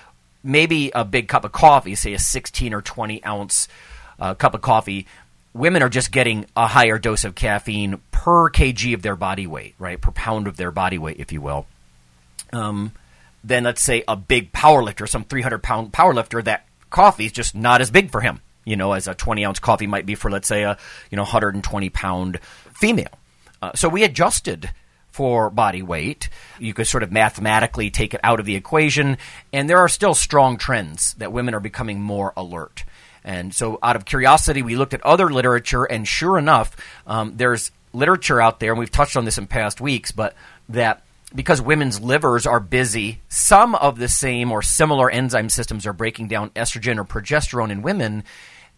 maybe 0.44 0.92
a 0.96 1.04
big 1.04 1.28
cup 1.28 1.44
of 1.44 1.52
coffee, 1.52 1.96
say 1.96 2.14
a 2.14 2.20
16 2.20 2.74
or 2.74 2.82
20 2.82 3.22
ounce 3.26 3.68
uh, 4.20 4.34
cup 4.36 4.54
of 4.54 4.62
coffee. 4.62 5.06
Women 5.54 5.84
are 5.84 5.90
just 5.90 6.12
getting 6.12 6.46
a 6.56 6.68
higher 6.68 6.98
dose 6.98 7.24
of 7.24 7.36
caffeine 7.36 8.02
per 8.12 8.50
kg 8.50 8.94
of 8.94 9.02
their 9.02 9.16
body 9.16 9.46
weight, 9.46 9.76
right? 9.78 10.00
Per 10.00 10.12
pound 10.12 10.48
of 10.48 10.58
their 10.58 10.72
body 10.72 10.98
weight, 10.98 11.18
if 11.20 11.32
you 11.32 11.42
will. 11.42 11.68
Um, 12.52 12.92
then 13.44 13.64
let's 13.64 13.82
say 13.82 14.04
a 14.08 14.16
big 14.16 14.52
power 14.52 14.82
lifter, 14.82 15.06
some 15.06 15.24
300 15.24 15.62
pound 15.62 15.94
power 15.94 16.14
lifter, 16.14 16.42
that 16.42 16.66
coffee 16.90 17.26
is 17.26 17.32
just 17.32 17.56
not 17.56 17.82
as 17.82 17.92
big 17.92 18.12
for 18.12 18.22
him 18.22 18.42
you 18.66 18.76
know, 18.76 18.94
as 18.94 19.08
a 19.08 19.16
20 19.16 19.46
ounce 19.46 19.60
coffee 19.60 19.88
might 19.88 20.06
be 20.06 20.16
for, 20.16 20.32
let's 20.32 20.48
say, 20.48 20.64
a 20.64 20.78
you 21.12 21.16
know 21.16 21.24
120 21.24 21.90
pound 21.90 22.40
female. 22.74 23.20
Uh, 23.62 23.72
so 23.76 23.90
we 23.90 24.04
adjusted 24.04 24.72
for 25.10 25.50
body 25.50 25.82
weight. 25.82 26.30
You 26.60 26.74
could 26.74 26.88
sort 26.88 27.04
of 27.04 27.12
mathematically 27.12 27.90
take 27.92 28.14
it 28.14 28.20
out 28.24 28.40
of 28.40 28.46
the 28.46 28.56
equation, 28.56 29.18
and 29.52 29.70
there 29.70 29.80
are 29.80 29.90
still 29.90 30.14
strong 30.14 30.58
trends 30.58 31.14
that 31.16 31.32
women 31.32 31.54
are 31.54 31.60
becoming 31.60 32.02
more 32.02 32.34
alert. 32.36 32.84
And 33.24 33.54
so, 33.54 33.80
out 33.82 33.96
of 33.96 34.06
curiosity, 34.06 34.62
we 34.62 34.76
looked 34.76 34.94
at 34.94 35.02
other 35.04 35.32
literature, 35.32 35.84
and 35.86 36.08
sure 36.08 36.38
enough, 36.38 36.76
um, 37.08 37.38
there's 37.38 37.72
literature 37.94 38.42
out 38.42 38.60
there, 38.60 38.72
and 38.72 38.80
we've 38.80 38.92
touched 38.92 39.16
on 39.16 39.26
this 39.26 39.38
in 39.38 39.48
past 39.48 39.80
weeks, 39.80 40.12
but 40.12 40.36
that 40.70 41.04
because 41.34 41.62
women's 41.62 42.00
livers 42.00 42.46
are 42.46 42.60
busy, 42.60 43.20
some 43.30 43.76
of 43.76 43.98
the 43.98 44.08
same 44.08 44.52
or 44.52 44.62
similar 44.62 45.10
enzyme 45.10 45.50
systems 45.50 45.88
are 45.88 45.94
breaking 45.94 46.28
down 46.28 46.50
estrogen 46.52 46.98
or 46.98 47.06
progesterone 47.06 47.72
in 47.72 47.82
women 47.82 48.24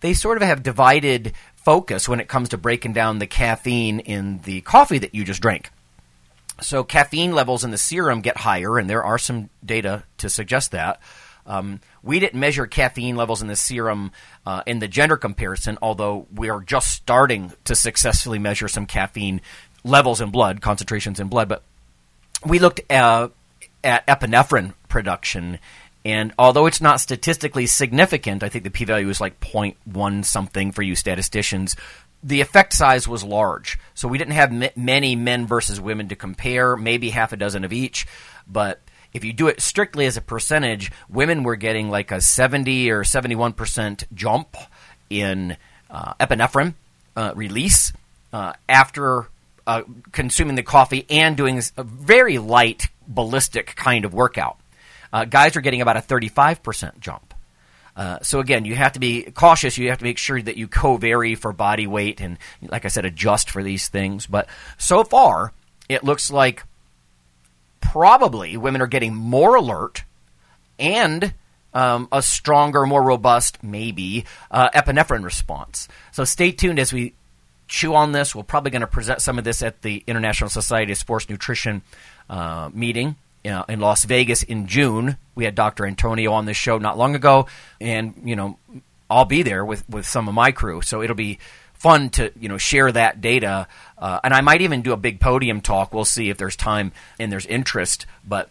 they 0.06 0.14
sort 0.14 0.38
of 0.38 0.44
have 0.44 0.64
divided 0.64 1.34
focus 1.56 2.08
when 2.08 2.20
it 2.20 2.28
comes 2.28 2.50
to 2.50 2.58
breaking 2.58 2.94
down 2.94 3.20
the 3.20 3.28
caffeine 3.28 4.00
in 4.00 4.40
the 4.44 4.62
coffee 4.62 5.00
that 5.00 5.16
you 5.16 5.24
just 5.24 5.42
drank. 5.42 5.72
So 6.62 6.84
caffeine 6.84 7.34
levels 7.34 7.64
in 7.64 7.72
the 7.72 7.78
serum 7.78 8.22
get 8.22 8.38
higher, 8.38 8.78
and 8.78 8.90
there 8.90 9.04
are 9.04 9.18
some 9.18 9.50
data 9.66 10.04
to 10.20 10.30
suggest 10.30 10.72
that. 10.72 11.02
Um, 11.48 11.80
we 12.02 12.20
didn't 12.20 12.40
measure 12.40 12.66
caffeine 12.66 13.16
levels 13.16 13.42
in 13.42 13.48
the 13.48 13.56
serum 13.56 14.12
uh, 14.46 14.64
in 14.66 14.80
the 14.80 14.88
gender 14.88 15.18
comparison, 15.18 15.78
although 15.82 16.28
we 16.34 16.50
are 16.50 16.62
just 16.62 16.92
starting 16.92 17.54
to 17.66 17.76
successfully 17.76 18.40
measure 18.40 18.68
some 18.68 18.86
caffeine 18.86 19.42
levels 19.84 20.22
in 20.22 20.32
blood, 20.32 20.62
concentrations 20.62 21.20
in 21.20 21.28
blood. 21.28 21.48
But 21.48 21.64
we 22.46 22.60
looked 22.60 22.82
uh, 22.92 23.30
at 23.84 24.08
epinephrine 24.08 24.74
production 24.88 25.60
and 26.06 26.34
although 26.38 26.68
it's 26.68 26.82
not 26.82 27.02
statistically 27.02 27.66
significant, 27.66 28.44
I 28.44 28.50
think 28.50 28.64
the 28.64 28.70
p 28.70 28.86
value 28.86 29.10
is 29.10 29.20
like 29.20 29.40
0.1 29.40 30.24
something 30.24 30.72
for 30.72 30.84
you 30.84 30.94
statisticians, 30.94 31.76
the 32.22 32.42
effect 32.42 32.74
size 32.74 33.08
was 33.08 33.24
large. 33.24 33.80
So 33.96 34.08
we 34.08 34.20
didn't 34.20 34.34
have 34.36 34.52
m- 34.52 34.70
many 34.76 35.16
men 35.16 35.48
versus 35.48 35.82
women 35.82 36.08
to 36.10 36.16
compare, 36.16 36.78
maybe 36.78 37.10
half 37.10 37.34
a 37.34 37.38
dozen 37.38 37.64
of 37.64 37.74
each. 37.74 38.06
But 38.48 38.82
if 39.16 39.24
you 39.24 39.32
do 39.32 39.48
it 39.48 39.62
strictly 39.62 40.06
as 40.06 40.18
a 40.18 40.22
percentage, 40.22 40.92
women 41.08 41.44
were 41.44 41.56
getting 41.56 41.90
like 41.90 42.12
a 42.12 42.20
70 42.20 42.92
or 42.92 43.04
71% 43.04 44.04
jump 44.14 44.58
in 45.10 45.56
uh, 45.90 46.14
epinephrine 46.16 46.74
uh, 47.16 47.32
release 47.34 47.94
uh, 48.34 48.52
after 48.68 49.30
uh, 49.66 49.84
consuming 50.12 50.56
the 50.56 50.64
coffee 50.64 51.06
and 51.10 51.38
doing 51.38 51.62
a 51.78 51.84
very 51.84 52.40
light 52.40 52.90
ballistic 53.08 53.78
kind 53.78 54.04
of 54.04 54.14
workout. 54.14 54.58
Uh, 55.14 55.24
guys 55.24 55.56
are 55.56 55.62
getting 55.62 55.82
about 55.82 55.96
a 55.96 56.02
35% 56.02 57.00
jump. 57.00 57.34
Uh, 57.96 58.20
so 58.22 58.42
again, 58.42 58.66
you 58.66 58.76
have 58.76 58.92
to 58.92 59.00
be 59.00 59.24
cautious. 59.32 59.78
You 59.78 59.92
have 59.92 60.00
to 60.00 60.04
make 60.04 60.18
sure 60.18 60.42
that 60.42 60.58
you 60.58 60.68
co-vary 60.68 61.36
for 61.36 61.54
body 61.54 61.88
weight 61.88 62.20
and, 62.20 62.38
like 62.62 62.84
I 62.84 62.90
said, 62.90 63.06
adjust 63.06 63.50
for 63.50 63.64
these 63.64 63.88
things. 63.88 64.28
But 64.28 64.50
so 64.78 65.06
far, 65.06 65.54
it 65.88 66.04
looks 66.04 66.30
like 66.30 66.64
probably 67.92 68.58
women 68.58 68.82
are 68.82 68.88
getting 68.88 69.16
more 69.16 69.56
alert 69.56 70.04
and 70.80 71.34
um, 71.74 72.08
a 72.12 72.22
stronger, 72.22 72.86
more 72.86 73.04
robust, 73.04 73.62
maybe 73.64 74.26
uh, 74.50 74.70
epinephrine 74.70 75.24
response. 75.24 75.88
So 76.12 76.24
stay 76.24 76.52
tuned 76.52 76.80
as 76.80 76.94
we 76.94 77.14
chew 77.68 77.96
on 77.96 78.12
this. 78.12 78.34
We're 78.34 78.44
probably 78.44 78.72
going 78.72 78.82
to 78.82 78.88
present 78.88 79.22
some 79.22 79.38
of 79.38 79.44
this 79.44 79.62
at 79.62 79.82
the 79.82 80.04
International 80.08 80.50
Society 80.50 80.94
of 80.94 80.98
Sports 80.98 81.30
Nutrition 81.30 81.82
uh, 82.30 82.70
meeting 82.74 83.16
uh, 83.46 83.64
in 83.68 83.80
Las 83.80 84.06
Vegas 84.06 84.44
in 84.44 84.68
June. 84.68 85.18
We 85.36 85.46
had 85.46 85.56
Dr. 85.56 85.86
Antonio 85.86 86.32
on 86.32 86.46
this 86.46 86.58
show 86.58 86.78
not 86.78 86.98
long 86.98 87.16
ago, 87.16 87.48
and 87.82 88.14
you 88.24 88.36
know, 88.36 88.58
I'll 89.10 89.26
be 89.26 89.44
there 89.44 89.64
with 89.66 89.88
with 89.90 90.08
some 90.08 90.28
of 90.28 90.34
my 90.34 90.52
crew, 90.52 90.82
so 90.82 91.02
it'll 91.02 91.16
be 91.16 91.40
fun 91.76 92.10
to 92.12 92.32
you 92.40 92.50
know 92.50 92.58
share 92.58 92.92
that 92.92 93.22
data. 93.22 93.68
Uh, 93.98 94.20
and 94.24 94.34
I 94.34 94.42
might 94.42 94.62
even 94.62 94.82
do 94.82 94.94
a 94.94 94.98
big 94.98 95.20
podium 95.20 95.62
talk. 95.62 95.94
We'll 95.94 96.06
see 96.06 96.30
if 96.30 96.38
there's 96.38 96.56
time 96.56 96.92
and 97.20 97.32
there's 97.32 97.46
interest, 97.46 98.06
but 98.28 98.50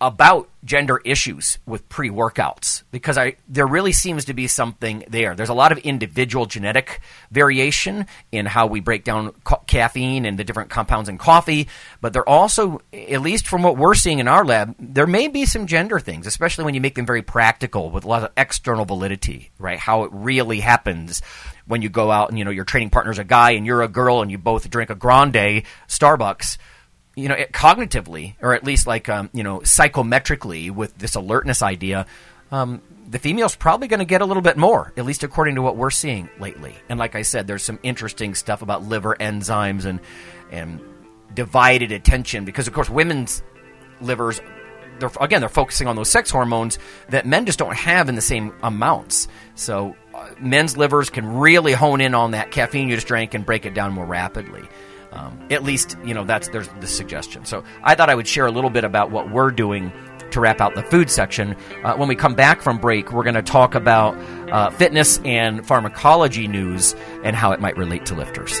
about 0.00 0.50
gender 0.64 1.00
issues 1.04 1.58
with 1.64 1.88
pre 1.88 2.10
workouts 2.10 2.82
because 2.90 3.16
I 3.16 3.36
there 3.48 3.66
really 3.66 3.92
seems 3.92 4.26
to 4.26 4.34
be 4.34 4.46
something 4.46 5.04
there. 5.08 5.34
There's 5.34 5.48
a 5.48 5.54
lot 5.54 5.72
of 5.72 5.78
individual 5.78 6.44
genetic 6.44 7.00
variation 7.30 8.06
in 8.30 8.44
how 8.46 8.66
we 8.66 8.80
break 8.80 9.04
down 9.04 9.32
ca- 9.44 9.60
caffeine 9.66 10.26
and 10.26 10.38
the 10.38 10.44
different 10.44 10.68
compounds 10.68 11.08
in 11.08 11.16
coffee, 11.16 11.68
but 12.00 12.12
there 12.12 12.28
also, 12.28 12.82
at 12.92 13.22
least 13.22 13.46
from 13.46 13.62
what 13.62 13.78
we're 13.78 13.94
seeing 13.94 14.18
in 14.18 14.28
our 14.28 14.44
lab, 14.44 14.74
there 14.78 15.06
may 15.06 15.28
be 15.28 15.46
some 15.46 15.66
gender 15.66 15.98
things, 15.98 16.26
especially 16.26 16.64
when 16.64 16.74
you 16.74 16.80
make 16.80 16.94
them 16.94 17.06
very 17.06 17.22
practical 17.22 17.90
with 17.90 18.04
a 18.04 18.08
lot 18.08 18.22
of 18.22 18.32
external 18.36 18.84
validity, 18.84 19.50
right? 19.58 19.78
How 19.78 20.04
it 20.04 20.10
really 20.12 20.60
happens 20.60 21.22
when 21.66 21.80
you 21.80 21.88
go 21.88 22.10
out 22.10 22.28
and 22.28 22.38
you 22.38 22.44
know 22.44 22.50
your 22.50 22.64
training 22.64 22.90
partner's 22.90 23.18
a 23.18 23.24
guy 23.24 23.52
and 23.52 23.64
you're 23.64 23.82
a 23.82 23.88
girl 23.88 24.20
and 24.20 24.30
you 24.30 24.38
both 24.38 24.68
drink 24.68 24.90
a 24.90 24.94
grande 24.94 25.62
Starbucks 25.88 26.58
you 27.16 27.28
know, 27.28 27.34
it, 27.34 27.50
cognitively, 27.50 28.34
or 28.40 28.54
at 28.54 28.62
least 28.62 28.86
like 28.86 29.08
um, 29.08 29.30
you 29.32 29.42
know, 29.42 29.60
psychometrically, 29.60 30.70
with 30.70 30.96
this 30.98 31.16
alertness 31.16 31.62
idea, 31.62 32.06
um, 32.52 32.82
the 33.08 33.18
female's 33.18 33.56
probably 33.56 33.88
going 33.88 33.98
to 33.98 34.06
get 34.06 34.20
a 34.20 34.26
little 34.26 34.42
bit 34.42 34.56
more, 34.56 34.92
at 34.96 35.04
least 35.04 35.24
according 35.24 35.56
to 35.56 35.62
what 35.62 35.76
we're 35.76 35.90
seeing 35.90 36.28
lately. 36.38 36.74
And 36.88 36.98
like 36.98 37.14
I 37.14 37.22
said, 37.22 37.46
there's 37.46 37.64
some 37.64 37.78
interesting 37.82 38.34
stuff 38.34 38.62
about 38.62 38.84
liver 38.84 39.16
enzymes 39.18 39.86
and 39.86 40.00
and 40.52 40.80
divided 41.34 41.90
attention 41.90 42.44
because, 42.44 42.68
of 42.68 42.74
course, 42.74 42.90
women's 42.90 43.42
livers. 44.00 44.40
They're, 44.98 45.10
again, 45.20 45.40
they're 45.40 45.50
focusing 45.50 45.88
on 45.88 45.96
those 45.96 46.08
sex 46.08 46.30
hormones 46.30 46.78
that 47.10 47.26
men 47.26 47.44
just 47.44 47.58
don't 47.58 47.76
have 47.76 48.08
in 48.08 48.14
the 48.14 48.22
same 48.22 48.54
amounts. 48.62 49.28
So, 49.54 49.94
uh, 50.14 50.30
men's 50.40 50.78
livers 50.78 51.10
can 51.10 51.26
really 51.36 51.72
hone 51.72 52.00
in 52.00 52.14
on 52.14 52.30
that 52.30 52.50
caffeine 52.50 52.88
you 52.88 52.94
just 52.94 53.06
drank 53.06 53.34
and 53.34 53.44
break 53.44 53.66
it 53.66 53.74
down 53.74 53.92
more 53.92 54.06
rapidly. 54.06 54.66
Um, 55.16 55.38
at 55.50 55.64
least, 55.64 55.96
you 56.04 56.12
know, 56.12 56.24
that's 56.24 56.48
there's 56.48 56.68
the 56.80 56.86
suggestion. 56.86 57.44
So 57.46 57.64
I 57.82 57.94
thought 57.94 58.10
I 58.10 58.14
would 58.14 58.28
share 58.28 58.46
a 58.46 58.50
little 58.50 58.70
bit 58.70 58.84
about 58.84 59.10
what 59.10 59.30
we're 59.30 59.50
doing 59.50 59.90
to 60.30 60.40
wrap 60.40 60.60
out 60.60 60.74
the 60.74 60.82
food 60.82 61.10
section. 61.10 61.56
Uh, 61.82 61.94
when 61.96 62.08
we 62.08 62.14
come 62.14 62.34
back 62.34 62.60
from 62.60 62.78
break, 62.78 63.12
we're 63.12 63.22
going 63.22 63.34
to 63.34 63.42
talk 63.42 63.74
about 63.74 64.16
uh, 64.50 64.70
fitness 64.70 65.18
and 65.24 65.66
pharmacology 65.66 66.48
news 66.48 66.94
and 67.24 67.34
how 67.34 67.52
it 67.52 67.60
might 67.60 67.76
relate 67.76 68.04
to 68.06 68.14
lifters. 68.14 68.60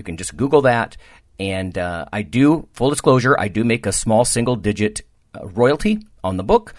You 0.00 0.04
can 0.04 0.16
just 0.16 0.34
Google 0.34 0.62
that. 0.62 0.96
And 1.38 1.76
uh, 1.76 2.06
I 2.10 2.22
do, 2.22 2.66
full 2.72 2.88
disclosure, 2.88 3.38
I 3.38 3.48
do 3.48 3.64
make 3.64 3.84
a 3.84 3.92
small 3.92 4.24
single 4.24 4.56
digit 4.56 5.02
uh, 5.34 5.46
royalty 5.46 5.98
on 6.24 6.38
the 6.38 6.42
book, 6.42 6.72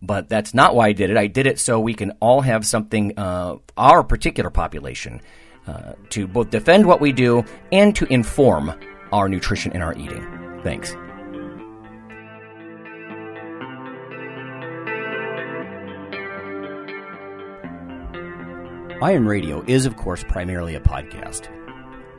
but 0.00 0.30
that's 0.30 0.54
not 0.54 0.74
why 0.74 0.88
I 0.88 0.92
did 0.92 1.10
it. 1.10 1.18
I 1.18 1.26
did 1.26 1.46
it 1.46 1.58
so 1.58 1.78
we 1.78 1.92
can 1.92 2.12
all 2.12 2.40
have 2.40 2.64
something, 2.64 3.12
uh, 3.18 3.56
our 3.76 4.02
particular 4.02 4.48
population, 4.48 5.20
uh, 5.66 5.92
to 6.08 6.26
both 6.26 6.48
defend 6.48 6.86
what 6.86 6.98
we 6.98 7.12
do 7.12 7.44
and 7.72 7.94
to 7.96 8.10
inform 8.10 8.72
our 9.12 9.28
nutrition 9.28 9.72
and 9.74 9.82
our 9.82 9.92
eating. 9.92 10.26
Thanks. 10.64 10.94
Iron 19.02 19.26
Radio 19.26 19.62
is, 19.66 19.84
of 19.84 19.96
course, 19.96 20.24
primarily 20.24 20.74
a 20.74 20.80
podcast. 20.80 21.50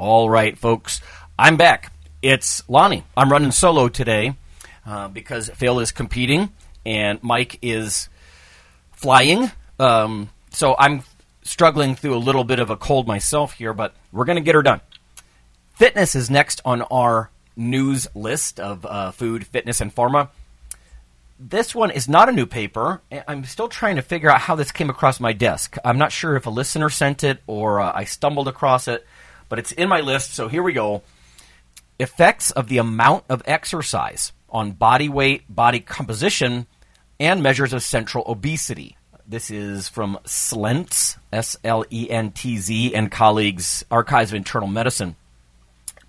All 0.00 0.30
right, 0.30 0.56
folks, 0.56 1.02
I'm 1.38 1.58
back. 1.58 1.92
It's 2.22 2.66
Lonnie. 2.70 3.04
I'm 3.14 3.30
running 3.30 3.50
solo 3.50 3.90
today 3.90 4.34
uh, 4.86 5.08
because 5.08 5.50
Phil 5.50 5.78
is 5.78 5.92
competing 5.92 6.54
and 6.86 7.22
Mike 7.22 7.58
is 7.60 8.08
flying. 8.92 9.52
Um, 9.78 10.30
so 10.52 10.74
I'm 10.78 11.02
struggling 11.42 11.96
through 11.96 12.14
a 12.14 12.16
little 12.16 12.44
bit 12.44 12.60
of 12.60 12.70
a 12.70 12.78
cold 12.78 13.06
myself 13.06 13.52
here, 13.52 13.74
but 13.74 13.94
we're 14.10 14.24
going 14.24 14.36
to 14.36 14.42
get 14.42 14.54
her 14.54 14.62
done. 14.62 14.80
Fitness 15.74 16.14
is 16.14 16.30
next 16.30 16.62
on 16.64 16.80
our 16.80 17.28
news 17.54 18.08
list 18.14 18.58
of 18.58 18.86
uh, 18.86 19.10
food, 19.10 19.46
fitness, 19.46 19.82
and 19.82 19.94
pharma. 19.94 20.30
This 21.38 21.74
one 21.74 21.90
is 21.90 22.08
not 22.08 22.30
a 22.30 22.32
new 22.32 22.46
paper. 22.46 23.02
I'm 23.28 23.44
still 23.44 23.68
trying 23.68 23.96
to 23.96 24.02
figure 24.02 24.30
out 24.30 24.40
how 24.40 24.54
this 24.54 24.72
came 24.72 24.88
across 24.88 25.20
my 25.20 25.34
desk. 25.34 25.76
I'm 25.84 25.98
not 25.98 26.10
sure 26.10 26.36
if 26.36 26.46
a 26.46 26.50
listener 26.50 26.88
sent 26.88 27.22
it 27.22 27.42
or 27.46 27.80
uh, 27.80 27.92
I 27.94 28.04
stumbled 28.04 28.48
across 28.48 28.88
it, 28.88 29.06
but 29.50 29.58
it's 29.58 29.72
in 29.72 29.90
my 29.90 30.00
list, 30.00 30.32
so 30.32 30.48
here 30.48 30.62
we 30.62 30.72
go. 30.72 31.02
Effects 31.98 32.50
of 32.52 32.68
the 32.68 32.78
amount 32.78 33.24
of 33.28 33.42
exercise 33.44 34.32
on 34.48 34.72
body 34.72 35.10
weight, 35.10 35.42
body 35.54 35.80
composition, 35.80 36.66
and 37.18 37.42
measures 37.42 37.74
of 37.74 37.82
central 37.82 38.24
obesity. 38.26 38.96
This 39.26 39.50
is 39.50 39.88
from 39.88 40.18
Slentz, 40.24 41.18
S 41.32 41.56
L 41.62 41.84
E 41.90 42.08
N 42.10 42.32
T 42.32 42.56
Z, 42.56 42.94
and 42.94 43.12
colleagues, 43.12 43.84
Archives 43.90 44.32
of 44.32 44.36
Internal 44.36 44.66
Medicine. 44.66 45.14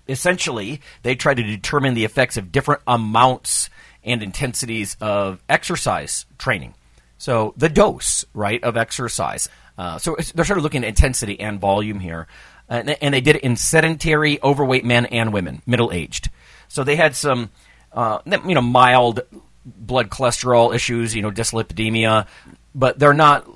Essentially, 0.08 0.80
they 1.02 1.14
try 1.14 1.34
to 1.34 1.42
determine 1.42 1.94
the 1.94 2.04
effects 2.04 2.36
of 2.36 2.50
different 2.50 2.82
amounts 2.86 3.70
and 4.02 4.22
intensities 4.22 4.96
of 5.00 5.40
exercise 5.48 6.26
training. 6.38 6.74
So, 7.18 7.54
the 7.56 7.68
dose, 7.68 8.24
right, 8.34 8.62
of 8.64 8.76
exercise. 8.76 9.48
Uh, 9.78 9.98
so, 9.98 10.16
they're 10.34 10.44
sort 10.44 10.58
of 10.58 10.64
looking 10.64 10.82
at 10.82 10.88
intensity 10.88 11.38
and 11.38 11.60
volume 11.60 12.00
here. 12.00 12.26
Uh, 12.68 12.94
and 13.00 13.12
they 13.12 13.20
did 13.20 13.36
it 13.36 13.42
in 13.42 13.56
sedentary, 13.56 14.42
overweight 14.42 14.84
men 14.84 15.06
and 15.06 15.32
women, 15.32 15.62
middle 15.66 15.92
aged. 15.92 16.30
So, 16.68 16.84
they 16.84 16.96
had 16.96 17.14
some, 17.14 17.50
uh, 17.92 18.18
you 18.24 18.54
know, 18.54 18.62
mild 18.62 19.20
blood 19.64 20.10
cholesterol 20.10 20.74
issues, 20.74 21.14
you 21.14 21.22
know, 21.22 21.30
dyslipidemia, 21.30 22.26
but 22.74 22.98
they're 22.98 23.12
not 23.12 23.46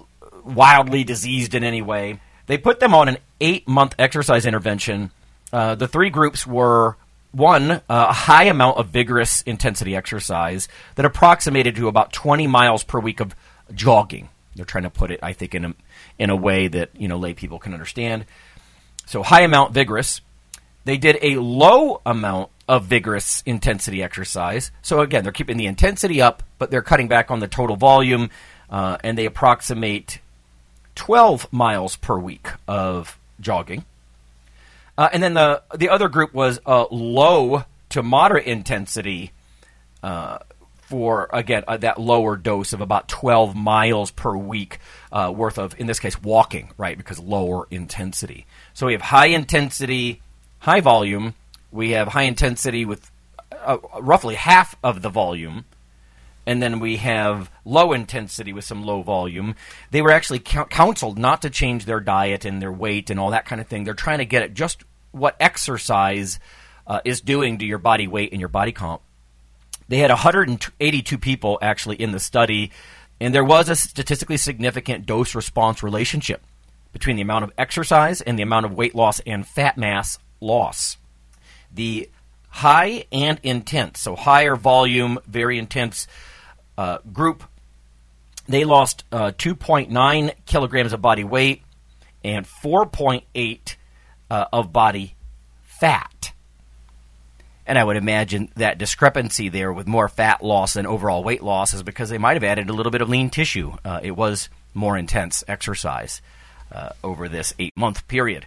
wildly 0.44 1.04
diseased 1.04 1.54
in 1.54 1.64
any 1.64 1.82
way. 1.82 2.20
They 2.46 2.58
put 2.58 2.80
them 2.80 2.94
on 2.94 3.08
an 3.08 3.18
eight 3.40 3.66
month 3.66 3.94
exercise 3.98 4.46
intervention. 4.46 5.10
Uh, 5.52 5.74
the 5.74 5.88
three 5.88 6.10
groups 6.10 6.46
were 6.46 6.96
one, 7.32 7.70
uh, 7.70 7.80
a 7.88 8.12
high 8.12 8.44
amount 8.44 8.78
of 8.78 8.88
vigorous 8.88 9.42
intensity 9.42 9.94
exercise 9.94 10.68
that 10.94 11.04
approximated 11.04 11.76
to 11.76 11.88
about 11.88 12.12
20 12.12 12.46
miles 12.46 12.82
per 12.84 12.98
week 12.98 13.20
of 13.20 13.34
jogging. 13.74 14.28
They're 14.54 14.64
trying 14.64 14.84
to 14.84 14.90
put 14.90 15.10
it, 15.10 15.20
I 15.22 15.34
think, 15.34 15.54
in 15.54 15.64
a, 15.66 15.74
in 16.18 16.30
a 16.30 16.36
way 16.36 16.68
that 16.68 16.90
you 16.96 17.08
know 17.08 17.18
lay 17.18 17.34
people 17.34 17.58
can 17.58 17.74
understand. 17.74 18.24
So 19.06 19.22
high 19.22 19.42
amount 19.42 19.72
vigorous. 19.72 20.20
They 20.84 20.98
did 20.98 21.18
a 21.22 21.36
low 21.36 22.00
amount 22.04 22.50
of 22.68 22.84
vigorous 22.84 23.42
intensity 23.46 24.02
exercise. 24.02 24.70
So 24.82 25.00
again, 25.00 25.22
they're 25.22 25.32
keeping 25.32 25.56
the 25.56 25.66
intensity 25.66 26.20
up, 26.20 26.42
but 26.58 26.70
they're 26.70 26.82
cutting 26.82 27.08
back 27.08 27.30
on 27.30 27.40
the 27.40 27.48
total 27.48 27.76
volume, 27.76 28.30
uh, 28.68 28.98
and 29.02 29.16
they 29.16 29.24
approximate 29.24 30.20
12 30.96 31.52
miles 31.52 31.96
per 31.96 32.18
week 32.18 32.48
of 32.66 33.18
jogging. 33.40 33.84
Uh, 34.98 35.08
and 35.12 35.22
then 35.22 35.34
the 35.34 35.62
the 35.74 35.90
other 35.90 36.08
group 36.08 36.32
was 36.32 36.58
uh, 36.66 36.86
low 36.90 37.64
to 37.90 38.02
moderate 38.02 38.46
intensity 38.46 39.32
uh, 40.02 40.38
for 40.86 41.28
again 41.32 41.64
uh, 41.66 41.76
that 41.76 42.00
lower 42.00 42.36
dose 42.36 42.72
of 42.72 42.80
about 42.80 43.08
12 43.08 43.56
miles 43.56 44.10
per 44.12 44.36
week 44.36 44.78
uh, 45.10 45.32
worth 45.34 45.58
of 45.58 45.78
in 45.78 45.86
this 45.86 45.98
case 45.98 46.20
walking 46.22 46.70
right 46.78 46.96
because 46.96 47.18
lower 47.18 47.66
intensity. 47.70 48.46
So 48.72 48.86
we 48.86 48.92
have 48.92 49.02
high 49.02 49.26
intensity, 49.26 50.22
high 50.60 50.80
volume, 50.80 51.34
we 51.72 51.90
have 51.90 52.08
high 52.08 52.22
intensity 52.22 52.84
with 52.84 53.10
uh, 53.52 53.78
roughly 54.00 54.36
half 54.36 54.76
of 54.82 55.02
the 55.02 55.08
volume, 55.08 55.64
and 56.46 56.62
then 56.62 56.78
we 56.78 56.96
have 56.98 57.50
low 57.64 57.92
intensity 57.92 58.52
with 58.52 58.64
some 58.64 58.84
low 58.84 59.02
volume. 59.02 59.56
They 59.90 60.02
were 60.02 60.12
actually 60.12 60.38
counseled 60.38 61.18
not 61.18 61.42
to 61.42 61.50
change 61.50 61.84
their 61.84 62.00
diet 62.00 62.44
and 62.44 62.62
their 62.62 62.72
weight 62.72 63.10
and 63.10 63.18
all 63.18 63.30
that 63.30 63.46
kind 63.46 63.60
of 63.60 63.66
thing. 63.66 63.84
They're 63.84 63.94
trying 63.94 64.18
to 64.18 64.24
get 64.24 64.42
at 64.42 64.54
just 64.54 64.84
what 65.10 65.36
exercise 65.40 66.38
uh, 66.86 67.00
is 67.04 67.20
doing 67.20 67.58
to 67.58 67.66
your 67.66 67.78
body 67.78 68.06
weight 68.06 68.30
and 68.30 68.40
your 68.40 68.48
body 68.48 68.72
comp. 68.72 69.02
They 69.88 69.98
had 69.98 70.10
182 70.10 71.18
people 71.18 71.58
actually 71.62 71.96
in 71.96 72.12
the 72.12 72.20
study, 72.20 72.72
and 73.20 73.34
there 73.34 73.44
was 73.44 73.68
a 73.68 73.76
statistically 73.76 74.36
significant 74.36 75.06
dose 75.06 75.34
response 75.34 75.82
relationship 75.82 76.42
between 76.92 77.16
the 77.16 77.22
amount 77.22 77.44
of 77.44 77.52
exercise 77.58 78.20
and 78.20 78.38
the 78.38 78.42
amount 78.42 78.66
of 78.66 78.72
weight 78.72 78.94
loss 78.94 79.20
and 79.20 79.46
fat 79.46 79.76
mass 79.76 80.18
loss 80.40 80.96
the 81.76 82.08
high 82.48 83.04
and 83.12 83.38
intense, 83.42 84.00
so 84.00 84.16
higher 84.16 84.56
volume, 84.56 85.18
very 85.26 85.58
intense 85.58 86.08
uh, 86.76 86.98
group, 87.12 87.44
they 88.48 88.64
lost 88.64 89.04
uh, 89.12 89.32
2.9 89.32 90.32
kilograms 90.46 90.92
of 90.92 91.02
body 91.02 91.24
weight 91.24 91.62
and 92.24 92.46
4.8 92.46 93.76
uh, 94.30 94.44
of 94.52 94.72
body 94.72 95.14
fat. 95.64 96.32
And 97.66 97.78
I 97.78 97.84
would 97.84 97.96
imagine 97.96 98.50
that 98.56 98.78
discrepancy 98.78 99.48
there 99.48 99.72
with 99.72 99.88
more 99.88 100.08
fat 100.08 100.42
loss 100.42 100.74
than 100.74 100.86
overall 100.86 101.24
weight 101.24 101.42
loss 101.42 101.74
is 101.74 101.82
because 101.82 102.08
they 102.08 102.18
might 102.18 102.34
have 102.34 102.44
added 102.44 102.70
a 102.70 102.72
little 102.72 102.92
bit 102.92 103.02
of 103.02 103.08
lean 103.08 103.28
tissue. 103.28 103.72
Uh, 103.84 104.00
it 104.02 104.12
was 104.12 104.48
more 104.72 104.96
intense 104.96 105.42
exercise 105.48 106.22
uh, 106.70 106.90
over 107.02 107.28
this 107.28 107.54
eight 107.58 107.76
month 107.76 108.06
period. 108.06 108.46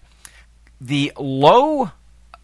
The 0.79 1.11
low 1.17 1.91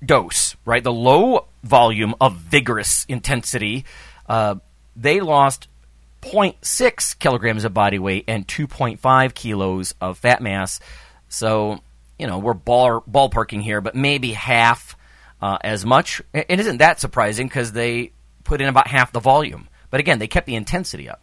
dose, 0.04 0.56
right? 0.66 0.84
The 0.84 0.92
low 0.92 1.48
volume 1.64 2.16
of 2.20 2.36
vigorous 2.36 3.06
intensity, 3.08 3.86
uh, 4.28 4.56
they 4.98 5.22
lost 5.22 5.70
0.6 6.22 7.20
kilograms 7.20 7.64
of 7.64 7.74
body 7.74 8.00
weight 8.00 8.26
and 8.28 8.48
2.5 8.48 9.34
kilos 9.34 9.94
of 10.02 10.18
fat 10.18 10.42
mass. 10.42 10.80
So, 11.30 11.80
you 12.20 12.28
know, 12.28 12.40
we're 12.40 12.54
ball, 12.54 13.02
ballparking 13.10 13.62
here, 13.62 13.80
but 13.80 13.96
maybe 13.96 14.34
half 14.34 14.85
uh, 15.42 15.58
as 15.62 15.86
much. 15.86 16.22
It 16.34 16.60
isn't 16.60 16.78
that 16.78 17.00
surprising 17.00 17.48
because 17.48 17.72
they 17.72 18.12
put 18.44 18.62
in 18.62 18.68
about 18.68 18.88
half 18.88 19.12
the 19.12 19.20
volume. 19.20 19.68
But 19.90 20.00
again, 20.00 20.20
they 20.20 20.28
kept 20.28 20.48
the 20.48 20.56
intensity 20.56 21.10
up. 21.10 21.22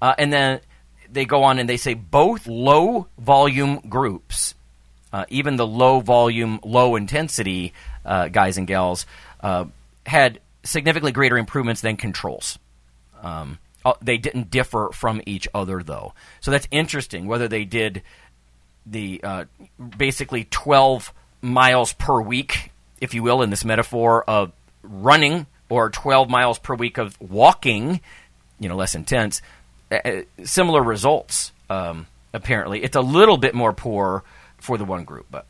Uh, 0.00 0.14
and 0.18 0.32
then 0.32 0.60
they 1.10 1.24
go 1.24 1.44
on 1.44 1.58
and 1.58 1.68
they 1.68 1.76
say 1.76 1.94
both 1.94 2.46
low 2.46 3.08
volume 3.18 3.80
groups 3.88 4.54
uh, 5.12 5.24
even 5.28 5.56
the 5.56 5.66
low 5.66 6.00
volume, 6.00 6.60
low 6.62 6.96
intensity 6.96 7.72
uh, 8.04 8.28
guys 8.28 8.58
and 8.58 8.66
gals 8.66 9.06
uh, 9.40 9.64
had 10.06 10.40
significantly 10.64 11.12
greater 11.12 11.38
improvements 11.38 11.80
than 11.80 11.96
controls. 11.96 12.58
Um, 13.22 13.58
uh, 13.84 13.94
they 14.02 14.18
didn't 14.18 14.50
differ 14.50 14.90
from 14.92 15.22
each 15.24 15.48
other, 15.54 15.82
though. 15.82 16.12
So 16.40 16.50
that's 16.50 16.68
interesting. 16.70 17.26
Whether 17.26 17.48
they 17.48 17.64
did 17.64 18.02
the 18.84 19.46
basically 19.96 20.44
12 20.44 21.12
miles 21.40 21.92
per 21.94 22.20
week, 22.20 22.72
if 23.00 23.14
you 23.14 23.22
will, 23.22 23.42
in 23.42 23.50
this 23.50 23.64
metaphor 23.64 24.24
of 24.24 24.52
running, 24.82 25.46
or 25.68 25.90
12 25.90 26.28
miles 26.30 26.58
per 26.58 26.74
week 26.74 26.98
of 26.98 27.20
walking, 27.20 28.00
you 28.58 28.68
know, 28.68 28.76
less 28.76 28.94
intense, 28.94 29.42
uh, 29.90 30.22
similar 30.44 30.82
results. 30.82 31.52
Um, 31.68 32.06
apparently, 32.32 32.82
it's 32.82 32.96
a 32.96 33.00
little 33.00 33.36
bit 33.36 33.54
more 33.54 33.72
poor 33.72 34.24
for 34.58 34.78
the 34.78 34.84
one 34.84 35.04
group. 35.04 35.26
But 35.30 35.46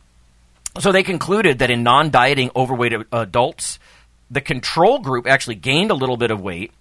so 0.79 0.93
they 0.93 1.03
concluded 1.03 1.59
that 1.61 1.71
in 1.71 1.83
non-dieting 1.83 2.51
overweight 2.55 2.95
adults, 3.13 3.79
the 4.31 4.41
control 4.41 4.99
group 4.99 5.27
actually 5.27 5.57
gained 5.57 5.91
a 5.91 5.95
little 5.95 6.17
bit 6.17 6.31
of 6.31 6.41
weight, 6.41 6.73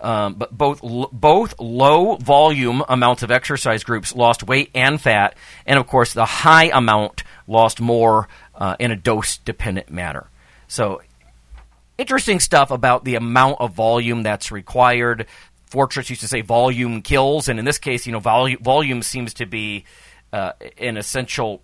um, 0.00 0.34
but 0.34 0.56
both 0.56 0.80
both 1.12 1.54
low 1.58 2.16
volume 2.16 2.82
amounts 2.88 3.22
of 3.22 3.30
exercise 3.30 3.84
groups 3.84 4.14
lost 4.14 4.42
weight 4.42 4.70
and 4.74 5.00
fat, 5.00 5.36
and 5.64 5.78
of 5.78 5.86
course 5.86 6.12
the 6.12 6.24
high 6.24 6.70
amount 6.72 7.22
lost 7.46 7.80
more 7.80 8.28
uh, 8.54 8.76
in 8.78 8.90
a 8.90 8.96
dose 8.96 9.38
dependent 9.38 9.90
manner. 9.90 10.28
So 10.68 11.02
interesting 11.98 12.40
stuff 12.40 12.70
about 12.70 13.04
the 13.04 13.14
amount 13.14 13.60
of 13.60 13.72
volume 13.74 14.22
that's 14.22 14.50
required. 14.50 15.26
Fortney 15.70 16.08
used 16.10 16.20
to 16.20 16.28
say 16.28 16.42
volume 16.42 17.02
kills, 17.02 17.48
and 17.48 17.58
in 17.58 17.64
this 17.64 17.78
case, 17.78 18.06
you 18.06 18.12
know, 18.12 18.20
volume, 18.20 18.62
volume 18.62 19.02
seems 19.02 19.34
to 19.34 19.46
be 19.46 19.84
uh, 20.32 20.52
an 20.78 20.96
essential 20.96 21.62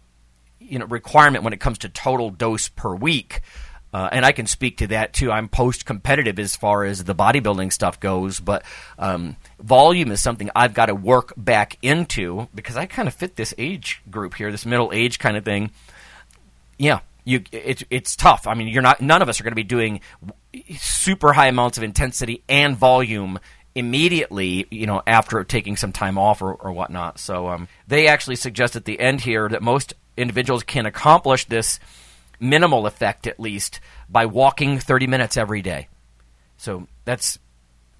you 0.61 0.79
know 0.79 0.87
requirement 0.87 1.45
when 1.45 1.53
it 1.53 1.61
comes 1.61 1.79
to 1.79 1.89
total 1.89 2.31
dose 2.31 2.69
per 2.69 2.95
week. 2.95 3.41
Uh, 3.91 4.07
and 4.13 4.27
I 4.27 4.33
can 4.33 4.47
speak 4.47 4.79
to 4.79 4.89
that 4.89 5.15
too. 5.15 5.33
I'm 5.33 5.49
post 5.49 5.87
competitive 5.87 6.39
as 6.39 6.55
far 6.55 6.85
as 6.85 7.05
the 7.05 7.15
bodybuilding 7.15 7.73
stuff 7.73 7.99
goes, 7.99 8.39
but 8.39 8.63
um, 8.99 9.37
volume 9.59 10.13
is 10.13 10.21
something 10.21 10.51
I've 10.55 10.75
got 10.75 10.87
to 10.87 10.95
work 10.95 11.33
back 11.39 11.79
into 11.81 12.49
because 12.55 12.77
I 12.77 12.85
kind 12.85 13.09
of 13.09 13.15
fit 13.15 13.37
this 13.37 13.55
age 13.57 14.03
group 14.11 14.35
here, 14.35 14.51
this 14.51 14.67
middle 14.67 14.91
age 14.93 15.19
kind 15.19 15.39
of 15.39 15.45
thing. 15.45 15.71
Yeah, 16.79 17.01
you 17.25 17.43
it's 17.53 17.85
it's 17.91 18.17
tough. 18.17 18.47
I 18.47 18.55
mean, 18.55 18.69
you're 18.69 18.83
not. 18.83 19.01
None 19.01 19.21
of 19.21 19.29
us 19.29 19.41
are 19.41 19.45
going 19.45 19.53
to 19.53 19.57
be 19.57 19.65
doing 19.65 20.01
super 20.79 21.33
high 21.33 21.49
amounts 21.49 21.77
of 21.77 21.85
intensity 21.85 22.43
and 22.49 22.77
volume 22.77 23.39
immediately, 23.75 24.67
you 24.71 24.87
know, 24.87 25.03
after 25.07 25.45
taking 25.45 25.77
some 25.77 25.93
time 25.93 26.19
off 26.19 26.43
or, 26.43 26.53
or 26.53 26.73
whatnot. 26.73 27.19
So 27.19 27.49
um, 27.49 27.69
they 27.87 28.09
actually 28.09 28.37
suggest 28.37 28.77
at 28.77 28.85
the 28.85 28.99
end 28.99 29.21
here 29.21 29.49
that 29.49 29.63
most 29.63 29.95
individuals 30.17 30.63
can 30.63 30.87
accomplish 30.87 31.45
this 31.45 31.79
minimal 32.41 32.87
effect 32.87 33.27
at 33.27 33.39
least 33.39 33.81
by 34.09 34.27
walking 34.27 34.79
30 34.79 35.07
minutes 35.07 35.37
every 35.37 35.63
day. 35.63 35.89
So 36.57 36.89
that's 37.05 37.39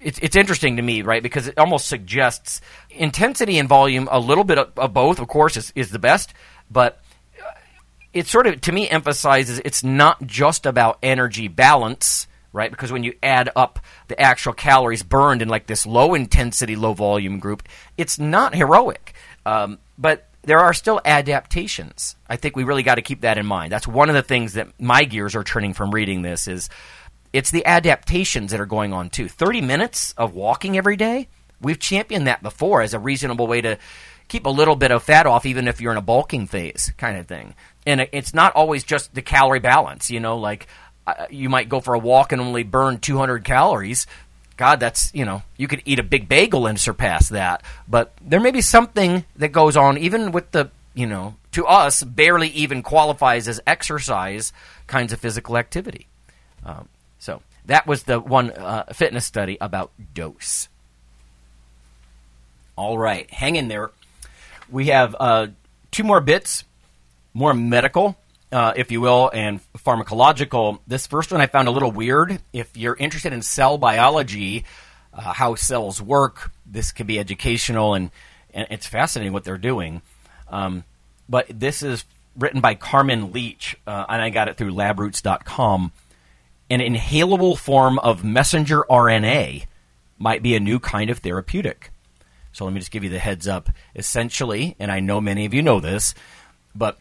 it's 0.01 0.19
it's 0.19 0.35
interesting 0.35 0.77
to 0.77 0.81
me, 0.81 1.01
right? 1.01 1.21
Because 1.23 1.47
it 1.47 1.57
almost 1.57 1.87
suggests 1.87 2.61
intensity 2.89 3.57
and 3.57 3.69
volume, 3.69 4.07
a 4.11 4.19
little 4.19 4.43
bit 4.43 4.57
of, 4.57 4.71
of 4.77 4.93
both, 4.93 5.19
of 5.19 5.27
course, 5.27 5.57
is, 5.57 5.71
is 5.75 5.91
the 5.91 5.99
best, 5.99 6.33
but 6.69 6.99
it 8.13 8.27
sort 8.27 8.47
of 8.47 8.61
to 8.61 8.71
me 8.71 8.89
emphasizes 8.89 9.61
it's 9.63 9.83
not 9.83 10.25
just 10.25 10.65
about 10.65 10.97
energy 11.03 11.47
balance 11.47 12.27
right? 12.51 12.71
Because 12.71 12.91
when 12.91 13.03
you 13.03 13.13
add 13.21 13.51
up 13.55 13.79
the 14.07 14.19
actual 14.19 14.53
calories 14.53 15.03
burned 15.03 15.43
in 15.43 15.49
like 15.49 15.67
this 15.67 15.85
low 15.85 16.15
intensity 16.15 16.75
low 16.75 16.93
volume 16.93 17.39
group 17.39 17.63
it's 17.97 18.17
not 18.17 18.55
heroic. 18.55 19.13
Um, 19.45 19.79
but 19.97 20.27
there 20.41 20.59
are 20.59 20.73
still 20.73 21.01
adaptations. 21.05 22.15
I 22.27 22.37
think 22.37 22.55
we 22.55 22.63
really 22.63 22.83
got 22.83 22.95
to 22.95 23.01
keep 23.01 23.21
that 23.21 23.37
in 23.37 23.45
mind. 23.45 23.71
That's 23.71 23.87
one 23.87 24.09
of 24.09 24.15
the 24.15 24.23
things 24.23 24.53
that 24.53 24.79
my 24.79 25.03
gears 25.03 25.35
are 25.35 25.43
turning 25.43 25.73
from 25.73 25.91
reading 25.91 26.21
this 26.21 26.47
is 26.47 26.69
it's 27.33 27.51
the 27.51 27.65
adaptations 27.65 28.51
that 28.51 28.59
are 28.59 28.65
going 28.65 28.93
on 28.93 29.09
too. 29.09 29.27
30 29.27 29.61
minutes 29.61 30.13
of 30.17 30.33
walking 30.33 30.75
every 30.77 30.95
day 30.95 31.27
we've 31.61 31.79
championed 31.79 32.27
that 32.27 32.41
before 32.41 32.81
as 32.81 32.93
a 32.93 32.99
reasonable 32.99 33.47
way 33.47 33.61
to 33.61 33.77
keep 34.27 34.45
a 34.45 34.49
little 34.49 34.75
bit 34.75 34.91
of 34.91 35.03
fat 35.03 35.25
off 35.25 35.45
even 35.45 35.67
if 35.67 35.81
you're 35.81 35.91
in 35.91 35.97
a 35.97 36.01
bulking 36.01 36.47
phase 36.47 36.93
kind 36.97 37.17
of 37.17 37.27
thing 37.27 37.55
and 37.85 38.07
it's 38.11 38.33
not 38.33 38.55
always 38.55 38.83
just 38.83 39.13
the 39.13 39.21
calorie 39.21 39.59
balance. 39.59 40.11
You 40.11 40.19
know, 40.19 40.37
like 40.37 40.67
uh, 41.07 41.25
you 41.29 41.49
might 41.49 41.69
go 41.69 41.79
for 41.79 41.93
a 41.93 41.99
walk 41.99 42.31
and 42.31 42.41
only 42.41 42.63
burn 42.63 42.99
200 42.99 43.43
calories. 43.43 44.07
God, 44.57 44.79
that's 44.79 45.13
you 45.13 45.25
know, 45.25 45.43
you 45.57 45.67
could 45.67 45.81
eat 45.85 45.99
a 45.99 46.03
big 46.03 46.27
bagel 46.27 46.67
and 46.67 46.79
surpass 46.79 47.29
that. 47.29 47.63
But 47.87 48.13
there 48.21 48.39
may 48.39 48.51
be 48.51 48.61
something 48.61 49.25
that 49.37 49.49
goes 49.49 49.77
on, 49.77 49.97
even 49.97 50.31
with 50.31 50.51
the 50.51 50.71
you 50.93 51.05
know, 51.05 51.35
to 51.53 51.65
us, 51.65 52.03
barely 52.03 52.49
even 52.49 52.83
qualifies 52.83 53.47
as 53.47 53.61
exercise 53.65 54.51
kinds 54.87 55.13
of 55.13 55.19
physical 55.19 55.57
activity. 55.57 56.07
Um, 56.65 56.89
so 57.19 57.41
that 57.65 57.87
was 57.87 58.03
the 58.03 58.19
one 58.19 58.51
uh, 58.51 58.85
fitness 58.93 59.25
study 59.25 59.57
about 59.61 59.91
dose. 60.13 60.67
All 62.75 62.97
right, 62.97 63.29
hang 63.31 63.55
in 63.55 63.67
there. 63.67 63.91
We 64.69 64.87
have 64.87 65.15
uh, 65.19 65.47
two 65.91 66.03
more 66.03 66.21
bits 66.21 66.63
more 67.33 67.53
medical, 67.53 68.17
uh, 68.51 68.73
if 68.75 68.91
you 68.91 69.01
will, 69.01 69.29
and 69.33 69.59
pharmacological. 69.77 70.79
This 70.87 71.07
first 71.07 71.31
one 71.31 71.41
I 71.41 71.47
found 71.47 71.67
a 71.67 71.71
little 71.71 71.91
weird. 71.91 72.39
If 72.53 72.75
you're 72.75 72.95
interested 72.95 73.33
in 73.33 73.41
cell 73.41 73.77
biology, 73.77 74.65
uh, 75.13 75.33
how 75.33 75.55
cells 75.55 76.01
work, 76.01 76.51
this 76.65 76.91
could 76.91 77.07
be 77.07 77.19
educational, 77.19 77.93
and, 77.93 78.11
and 78.53 78.67
it's 78.69 78.87
fascinating 78.87 79.33
what 79.33 79.43
they're 79.43 79.57
doing. 79.57 80.01
Um, 80.49 80.83
but 81.27 81.47
this 81.49 81.83
is 81.83 82.05
written 82.37 82.61
by 82.61 82.75
Carmen 82.75 83.31
Leitch, 83.31 83.75
uh, 83.85 84.05
and 84.09 84.21
I 84.21 84.29
got 84.29 84.47
it 84.47 84.57
through 84.57 84.73
labroots.com. 84.73 85.91
An 86.71 86.79
inhalable 86.79 87.57
form 87.57 87.99
of 87.99 88.23
messenger 88.23 88.85
RNA 88.89 89.65
might 90.17 90.43
be 90.43 90.55
a 90.55 90.59
new 90.59 90.79
kind 90.79 91.09
of 91.09 91.19
therapeutic. 91.19 91.91
So 92.51 92.65
let 92.65 92.73
me 92.73 92.79
just 92.79 92.91
give 92.91 93.03
you 93.03 93.09
the 93.09 93.19
heads 93.19 93.47
up. 93.47 93.69
Essentially, 93.95 94.75
and 94.79 94.91
I 94.91 94.99
know 94.99 95.21
many 95.21 95.45
of 95.45 95.53
you 95.53 95.61
know 95.61 95.79
this, 95.79 96.13
but 96.75 96.99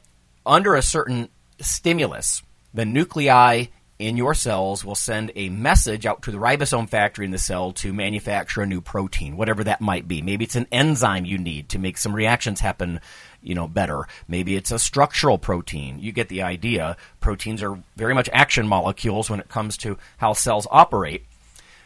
under 0.49 0.75
a 0.75 0.83
certain 0.83 1.29
stimulus, 1.61 2.43
the 2.75 2.85
nuclei 2.85 3.67
in 3.99 4.17
your 4.17 4.33
cells 4.33 4.85
will 4.85 4.95
send 4.95 5.33
a 5.35 5.49
message 5.49 6.07
out 6.07 6.23
to 6.23 6.31
the 6.31 6.39
ribosome 6.39 6.89
factory 6.89 7.25
in 7.25 7.33
the 7.33 7.39
cell 7.39 7.73
to 7.73 7.93
manufacture 7.93 8.63
a 8.63 8.67
new 8.67 8.81
protein, 8.81 9.37
whatever 9.37 9.65
that 9.65 9.81
might 9.81 10.07
be. 10.07 10.23
Maybe 10.23 10.45
it's 10.45 10.55
an 10.57 10.69
enzyme 10.71 11.25
you 11.25 11.37
need 11.37 11.69
to 11.71 11.81
make 11.81 11.99
some 11.99 12.15
reactions 12.15 12.61
happen, 12.61 13.01
you 13.43 13.57
know, 13.57 13.67
better. 13.67 14.07
Maybe 14.29 14.55
it's 14.55 14.71
a 14.71 14.79
structural 14.79 15.37
protein. 15.37 15.99
You 15.99 16.13
get 16.13 16.29
the 16.29 16.43
idea. 16.43 16.97
Proteins 17.19 17.61
are 17.61 17.77
very 17.97 18.15
much 18.15 18.31
action 18.33 18.69
molecules 18.69 19.29
when 19.29 19.41
it 19.41 19.49
comes 19.49 19.77
to 19.79 19.99
how 20.19 20.33
cells 20.33 20.69
operate. 20.71 21.27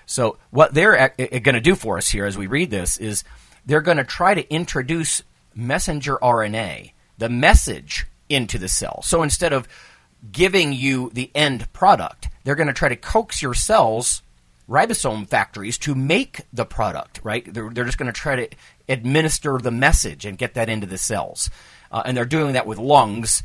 So 0.04 0.36
what 0.50 0.74
they're 0.74 1.14
going 1.16 1.54
to 1.54 1.60
do 1.60 1.74
for 1.74 1.96
us 1.96 2.10
here 2.10 2.26
as 2.26 2.36
we 2.36 2.46
read 2.46 2.70
this 2.70 2.98
is 2.98 3.24
they're 3.64 3.80
going 3.80 3.96
to 3.96 4.04
try 4.04 4.34
to 4.34 4.52
introduce 4.52 5.22
messenger 5.54 6.18
RNA, 6.18 6.92
the 7.16 7.30
message 7.30 8.06
into 8.32 8.58
the 8.58 8.68
cell. 8.68 9.02
So 9.02 9.22
instead 9.22 9.52
of 9.52 9.68
giving 10.30 10.72
you 10.72 11.10
the 11.12 11.30
end 11.34 11.72
product, 11.72 12.28
they're 12.44 12.54
going 12.54 12.68
to 12.68 12.72
try 12.72 12.88
to 12.88 12.96
coax 12.96 13.42
your 13.42 13.54
cells, 13.54 14.22
ribosome 14.68 15.26
factories, 15.28 15.78
to 15.78 15.94
make 15.94 16.42
the 16.52 16.64
product, 16.64 17.20
right? 17.22 17.44
They're, 17.52 17.70
they're 17.70 17.84
just 17.84 17.98
going 17.98 18.12
to 18.12 18.18
try 18.18 18.36
to 18.36 18.48
administer 18.88 19.58
the 19.58 19.70
message 19.70 20.24
and 20.24 20.38
get 20.38 20.54
that 20.54 20.68
into 20.68 20.86
the 20.86 20.98
cells. 20.98 21.50
Uh, 21.90 22.02
and 22.04 22.16
they're 22.16 22.24
doing 22.24 22.52
that 22.52 22.66
with 22.66 22.78
lungs, 22.78 23.42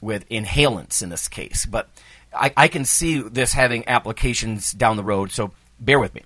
with 0.00 0.28
inhalants 0.28 1.02
in 1.02 1.08
this 1.08 1.28
case. 1.28 1.66
But 1.66 1.88
I, 2.32 2.52
I 2.56 2.68
can 2.68 2.84
see 2.84 3.20
this 3.20 3.52
having 3.52 3.88
applications 3.88 4.72
down 4.72 4.96
the 4.96 5.04
road, 5.04 5.32
so 5.32 5.52
bear 5.80 5.98
with 5.98 6.14
me. 6.14 6.22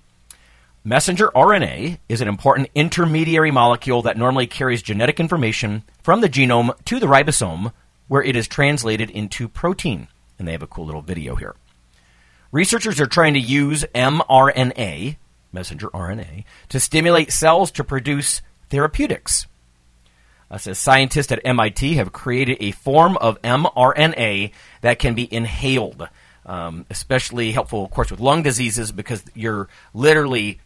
Messenger 0.85 1.29
RNA 1.29 1.99
is 2.09 2.19
an 2.19 2.27
important 2.27 2.67
intermediary 2.75 3.51
molecule 3.51 4.01
that 4.01 4.17
normally 4.17 4.47
carries 4.47 4.81
genetic 4.81 5.17
information 5.17 5.83
from 6.01 6.19
the 6.19 6.27
genome 6.27 6.75
to 6.83 6.99
the 6.99 7.05
ribosome 7.05 7.71
where 8.07 8.23
it 8.23 8.35
is 8.35 8.47
translated 8.47 9.09
into 9.09 9.47
protein. 9.47 10.07
And 10.37 10.47
they 10.47 10.51
have 10.51 10.63
a 10.63 10.67
cool 10.67 10.85
little 10.85 11.01
video 11.01 11.35
here. 11.35 11.55
Researchers 12.51 12.99
are 12.99 13.07
trying 13.07 13.33
to 13.33 13.39
use 13.39 13.83
mRNA, 13.95 15.17
messenger 15.51 15.89
RNA, 15.89 16.43
to 16.69 16.79
stimulate 16.79 17.31
cells 17.31 17.71
to 17.71 17.83
produce 17.83 18.41
therapeutics. 18.69 19.47
Uh, 20.51 20.57
says 20.59 20.77
scientists 20.77 21.31
at 21.31 21.41
MIT 21.43 21.95
have 21.95 22.13
created 22.13 22.57
a 22.59 22.71
form 22.71 23.17
of 23.17 23.41
mRNA 23.41 24.51
that 24.81 24.99
can 24.99 25.15
be 25.15 25.33
inhaled. 25.33 26.07
Um, 26.45 26.85
especially 26.91 27.53
helpful, 27.53 27.85
of 27.85 27.89
course, 27.89 28.11
with 28.11 28.19
lung 28.19 28.43
diseases 28.43 28.91
because 28.91 29.23
you're 29.33 29.69
literally, 29.93 30.59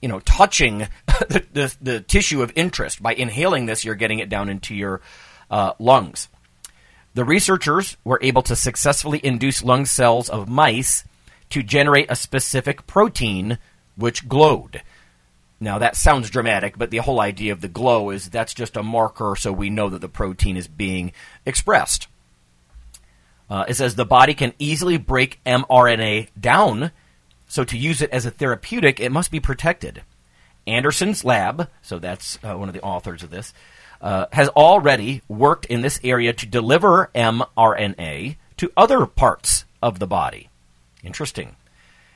you 0.00 0.08
know, 0.08 0.20
touching 0.20 0.86
the, 1.06 1.44
the, 1.52 1.76
the, 1.82 2.00
tissue 2.00 2.42
of 2.42 2.52
interest. 2.54 3.02
By 3.02 3.12
inhaling 3.12 3.66
this, 3.66 3.84
you're 3.84 3.96
getting 3.96 4.20
it 4.20 4.28
down 4.28 4.48
into 4.48 4.74
your 4.74 5.02
uh, 5.50 5.72
lungs. 5.78 6.28
The 7.14 7.24
researchers 7.24 7.96
were 8.04 8.20
able 8.22 8.42
to 8.42 8.54
successfully 8.54 9.20
induce 9.24 9.64
lung 9.64 9.86
cells 9.86 10.28
of 10.28 10.48
mice 10.48 11.04
to 11.50 11.62
generate 11.62 12.10
a 12.10 12.16
specific 12.16 12.86
protein 12.86 13.58
which 13.96 14.28
glowed. 14.28 14.82
Now, 15.60 15.78
that 15.78 15.96
sounds 15.96 16.30
dramatic, 16.30 16.78
but 16.78 16.90
the 16.90 16.98
whole 16.98 17.20
idea 17.20 17.52
of 17.52 17.60
the 17.60 17.68
glow 17.68 18.10
is 18.10 18.30
that's 18.30 18.54
just 18.54 18.76
a 18.76 18.82
marker 18.82 19.34
so 19.36 19.52
we 19.52 19.70
know 19.70 19.88
that 19.88 20.00
the 20.00 20.08
protein 20.08 20.56
is 20.56 20.68
being 20.68 21.12
expressed. 21.44 22.06
Uh, 23.50 23.64
it 23.66 23.74
says 23.74 23.94
the 23.94 24.04
body 24.04 24.34
can 24.34 24.52
easily 24.58 24.98
break 24.98 25.40
mRNA 25.44 26.28
down, 26.38 26.92
so 27.48 27.64
to 27.64 27.76
use 27.76 28.02
it 28.02 28.10
as 28.10 28.26
a 28.26 28.30
therapeutic, 28.30 29.00
it 29.00 29.10
must 29.10 29.30
be 29.30 29.40
protected. 29.40 30.02
Anderson's 30.66 31.24
lab, 31.24 31.68
so 31.82 31.98
that's 31.98 32.38
uh, 32.44 32.54
one 32.54 32.68
of 32.68 32.74
the 32.74 32.82
authors 32.82 33.22
of 33.22 33.30
this, 33.30 33.52
uh, 34.00 34.26
has 34.32 34.48
already 34.50 35.22
worked 35.28 35.66
in 35.66 35.80
this 35.80 36.00
area 36.04 36.32
to 36.32 36.46
deliver 36.46 37.10
mRNA 37.14 38.36
to 38.56 38.72
other 38.76 39.06
parts 39.06 39.64
of 39.82 39.98
the 39.98 40.06
body. 40.06 40.48
Interesting. 41.02 41.56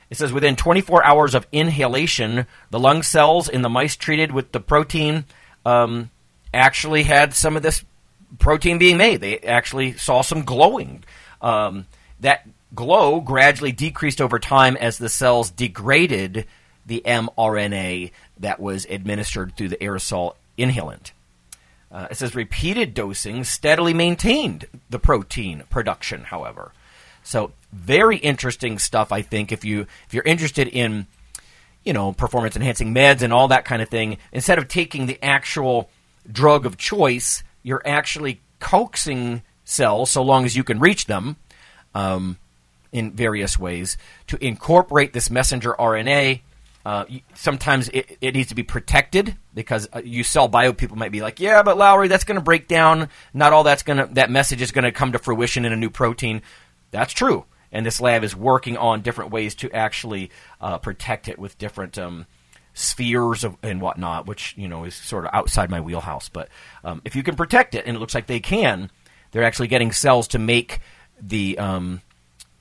It 0.09 0.17
says 0.17 0.31
within 0.31 0.55
24 0.55 1.03
hours 1.03 1.33
of 1.33 1.47
inhalation, 1.51 2.45
the 2.69 2.79
lung 2.79 3.01
cells 3.01 3.49
in 3.49 3.63
the 3.63 3.69
mice 3.69 3.95
treated 3.95 4.31
with 4.31 4.51
the 4.51 4.59
protein 4.59 5.25
um, 5.65 6.11
actually 6.53 7.03
had 7.03 7.33
some 7.33 7.55
of 7.55 7.63
this 7.63 7.83
protein 8.37 8.77
being 8.77 8.97
made. 8.97 9.21
They 9.21 9.39
actually 9.39 9.93
saw 9.93 10.21
some 10.21 10.43
glowing. 10.43 11.03
Um, 11.41 11.87
that 12.19 12.47
glow 12.75 13.21
gradually 13.21 13.71
decreased 13.71 14.21
over 14.21 14.39
time 14.39 14.77
as 14.77 14.97
the 14.97 15.09
cells 15.09 15.49
degraded 15.49 16.45
the 16.85 17.01
mRNA 17.05 18.11
that 18.39 18.59
was 18.59 18.85
administered 18.85 19.55
through 19.55 19.69
the 19.69 19.77
aerosol 19.77 20.35
inhalant. 20.57 21.11
Uh, 21.93 22.07
it 22.09 22.17
says 22.17 22.33
repeated 22.33 22.95
dosing 22.95 23.43
steadily 23.43 23.93
maintained 23.93 24.65
the 24.89 24.97
protein 24.97 25.61
production, 25.69 26.23
however. 26.23 26.71
So 27.21 27.51
very 27.71 28.17
interesting 28.17 28.79
stuff, 28.79 29.11
I 29.11 29.21
think. 29.21 29.51
If 29.51 29.63
you 29.63 29.81
if 30.07 30.13
you're 30.13 30.23
interested 30.23 30.67
in, 30.67 31.05
you 31.83 31.93
know, 31.93 32.11
performance 32.11 32.55
enhancing 32.55 32.95
meds 32.95 33.21
and 33.21 33.31
all 33.31 33.47
that 33.49 33.63
kind 33.63 33.81
of 33.81 33.89
thing, 33.89 34.17
instead 34.31 34.57
of 34.57 34.67
taking 34.67 35.05
the 35.05 35.23
actual 35.23 35.89
drug 36.29 36.65
of 36.65 36.77
choice, 36.77 37.43
you're 37.61 37.83
actually 37.85 38.41
coaxing 38.59 39.43
cells, 39.63 40.09
so 40.09 40.23
long 40.23 40.45
as 40.45 40.55
you 40.55 40.63
can 40.63 40.79
reach 40.79 41.05
them, 41.05 41.35
um, 41.93 42.37
in 42.91 43.11
various 43.11 43.59
ways, 43.59 43.97
to 44.27 44.43
incorporate 44.43 45.13
this 45.13 45.29
messenger 45.29 45.75
RNA 45.77 46.41
uh, 46.85 47.05
sometimes 47.33 47.87
it, 47.89 48.17
it, 48.19 48.33
needs 48.33 48.49
to 48.49 48.55
be 48.55 48.63
protected 48.63 49.37
because 49.53 49.87
uh, 49.93 50.01
you 50.03 50.23
sell 50.23 50.49
bio 50.49 50.73
people 50.73 50.97
might 50.97 51.13
be 51.13 51.21
like, 51.21 51.39
yeah, 51.39 51.63
but 51.63 51.77
Lowery, 51.77 52.09
that's 52.09 52.25
going 52.25 52.35
to 52.35 52.43
break 52.43 52.67
down. 52.67 53.07
Not 53.33 53.53
all 53.53 53.63
that's 53.63 53.83
going 53.83 53.97
to 53.97 54.13
that 54.15 54.29
message 54.29 54.61
is 54.61 54.71
going 54.71 54.83
to 54.83 54.91
come 54.91 55.13
to 55.13 55.19
fruition 55.19 55.63
in 55.63 55.71
a 55.71 55.77
new 55.77 55.89
protein. 55.89 56.41
That's 56.91 57.13
true, 57.13 57.45
and 57.71 57.85
this 57.85 58.01
lab 58.01 58.23
is 58.25 58.35
working 58.35 58.75
on 58.75 59.01
different 59.01 59.31
ways 59.31 59.55
to 59.55 59.71
actually 59.71 60.29
uh, 60.59 60.77
protect 60.77 61.29
it 61.29 61.39
with 61.39 61.57
different 61.57 61.97
um, 61.97 62.25
spheres 62.73 63.45
of, 63.45 63.55
and 63.63 63.79
whatnot, 63.79 64.27
which 64.27 64.53
you 64.57 64.67
know 64.67 64.83
is 64.83 64.93
sort 64.93 65.23
of 65.23 65.31
outside 65.33 65.69
my 65.69 65.79
wheelhouse. 65.79 66.27
But 66.27 66.49
um, 66.83 67.01
if 67.05 67.15
you 67.15 67.23
can 67.23 67.37
protect 67.37 67.75
it, 67.75 67.85
and 67.85 67.95
it 67.95 67.99
looks 68.01 68.13
like 68.13 68.27
they 68.27 68.41
can, 68.41 68.91
they're 69.31 69.45
actually 69.45 69.69
getting 69.69 69.93
cells 69.93 70.27
to 70.29 70.39
make 70.39 70.79
the 71.21 71.57
um, 71.57 72.01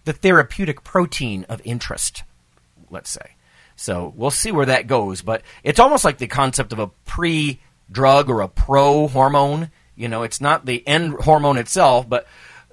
the 0.05 0.13
therapeutic 0.13 0.85
protein 0.85 1.45
of 1.49 1.61
interest, 1.65 2.23
let's 2.89 3.11
say. 3.11 3.35
So 3.77 4.13
we'll 4.17 4.31
see 4.31 4.53
where 4.53 4.67
that 4.67 4.87
goes, 4.87 5.23
but 5.23 5.43
it's 5.65 5.81
almost 5.81 6.05
like 6.05 6.19
the 6.19 6.27
concept 6.27 6.73
of 6.73 6.79
a 6.79 6.89
pre 6.89 7.61
drug 7.91 8.31
or 8.31 8.41
a 8.41 8.49
pro 8.49 9.09
hormone. 9.09 9.71
You 9.97 10.09
know, 10.09 10.23
it's 10.23 10.41
not 10.41 10.67
the 10.67 10.87
end 10.87 11.15
hormone 11.15 11.59
itself, 11.59 12.09
but 12.09 12.27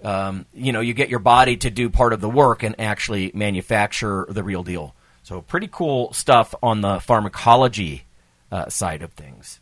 um, 0.03 0.45
you 0.53 0.71
know, 0.71 0.79
you 0.79 0.93
get 0.93 1.09
your 1.09 1.19
body 1.19 1.57
to 1.57 1.69
do 1.69 1.89
part 1.89 2.13
of 2.13 2.21
the 2.21 2.29
work 2.29 2.63
and 2.63 2.79
actually 2.79 3.31
manufacture 3.33 4.25
the 4.29 4.43
real 4.43 4.63
deal. 4.63 4.95
So 5.23 5.41
pretty 5.41 5.67
cool 5.71 6.13
stuff 6.13 6.55
on 6.63 6.81
the 6.81 6.99
pharmacology 6.99 8.05
uh, 8.51 8.69
side 8.69 9.01
of 9.01 9.11
things. 9.13 9.59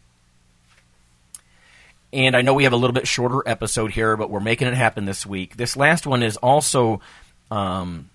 And 2.13 2.35
I 2.35 2.41
know 2.41 2.53
we 2.53 2.63
have 2.63 2.73
a 2.73 2.77
little 2.77 2.93
bit 2.93 3.07
shorter 3.07 3.43
episode 3.45 3.91
here, 3.91 4.15
but 4.15 4.29
we're 4.29 4.39
making 4.39 4.67
it 4.67 4.75
happen 4.75 5.05
this 5.05 5.25
week. 5.25 5.57
This 5.57 5.75
last 5.75 6.07
one 6.07 6.23
is 6.23 6.37
also 6.37 7.01
um, 7.51 8.09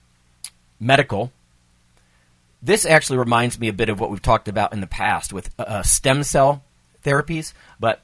medical. 0.80 1.30
This 2.62 2.86
actually 2.86 3.18
reminds 3.18 3.58
me 3.58 3.68
a 3.68 3.72
bit 3.72 3.88
of 3.88 3.98
what 3.98 4.10
we've 4.10 4.22
talked 4.22 4.46
about 4.46 4.72
in 4.72 4.80
the 4.80 4.86
past 4.86 5.32
with 5.32 5.50
uh, 5.58 5.82
stem 5.82 6.22
cell 6.22 6.62
therapies, 7.04 7.52
but 7.80 8.00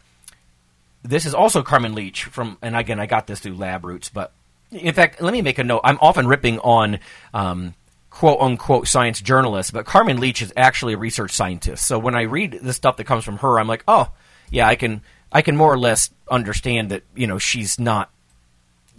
this 1.03 1.25
is 1.25 1.35
also 1.35 1.63
Carmen 1.63 1.95
Leitch 1.95 2.25
from, 2.25 2.59
and 2.61 2.77
again, 2.77 2.99
I 2.99 3.07
got 3.07 3.27
this 3.29 3.41
through 3.41 3.55
Lab 3.55 3.85
Roots, 3.85 4.09
but 4.09 4.33
in 4.71 4.93
fact, 4.95 5.23
let 5.23 5.33
me 5.33 5.43
make 5.43 5.59
a 5.59 5.65
note. 5.65 5.83
I'm 5.85 5.99
often 6.01 6.27
ripping 6.27 6.59
on 6.59 6.99
um, 7.33 7.75
quote 8.11 8.41
unquote 8.41 8.89
science 8.89 9.21
journalists, 9.21 9.71
but 9.71 9.87
Carmen 9.87 10.19
Leitch 10.19 10.43
is 10.43 10.53
actually 10.57 10.95
a 10.95 10.99
research 10.99 11.31
scientist. 11.31 11.87
So 11.87 11.99
when 11.99 12.17
I 12.17 12.23
read 12.23 12.59
the 12.61 12.73
stuff 12.73 12.97
that 12.97 13.05
comes 13.05 13.25
from 13.25 13.39
her, 13.39 13.59
I'm 13.59 13.69
like, 13.69 13.85
oh, 13.87 14.11
yeah, 14.51 14.67
I 14.67 14.75
can, 14.75 15.03
I 15.31 15.43
can 15.43 15.57
more 15.57 15.73
or 15.73 15.79
less 15.79 16.11
understand 16.29 16.91
that, 16.91 17.05
you 17.15 17.27
know, 17.27 17.39
she's 17.39 17.79
not 17.79 18.11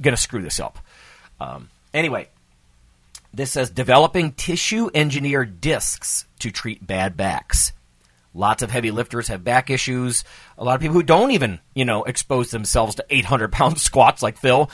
going 0.01 0.15
to 0.15 0.21
screw 0.21 0.41
this 0.41 0.59
up. 0.59 0.79
Um, 1.39 1.69
anyway, 1.93 2.29
this 3.33 3.51
says 3.51 3.69
developing 3.69 4.31
tissue 4.33 4.89
engineered 4.93 5.61
discs 5.61 6.25
to 6.39 6.51
treat 6.51 6.85
bad 6.85 7.15
backs. 7.15 7.73
Lots 8.33 8.61
of 8.61 8.71
heavy 8.71 8.91
lifters 8.91 9.27
have 9.27 9.43
back 9.43 9.69
issues. 9.69 10.23
A 10.57 10.63
lot 10.63 10.75
of 10.75 10.81
people 10.81 10.93
who 10.93 11.03
don't 11.03 11.31
even, 11.31 11.59
you 11.73 11.85
know, 11.85 12.03
expose 12.03 12.51
themselves 12.51 12.95
to 12.95 13.05
800 13.09 13.51
pound 13.51 13.79
squats 13.79 14.21
like 14.21 14.37
Phil 14.37 14.69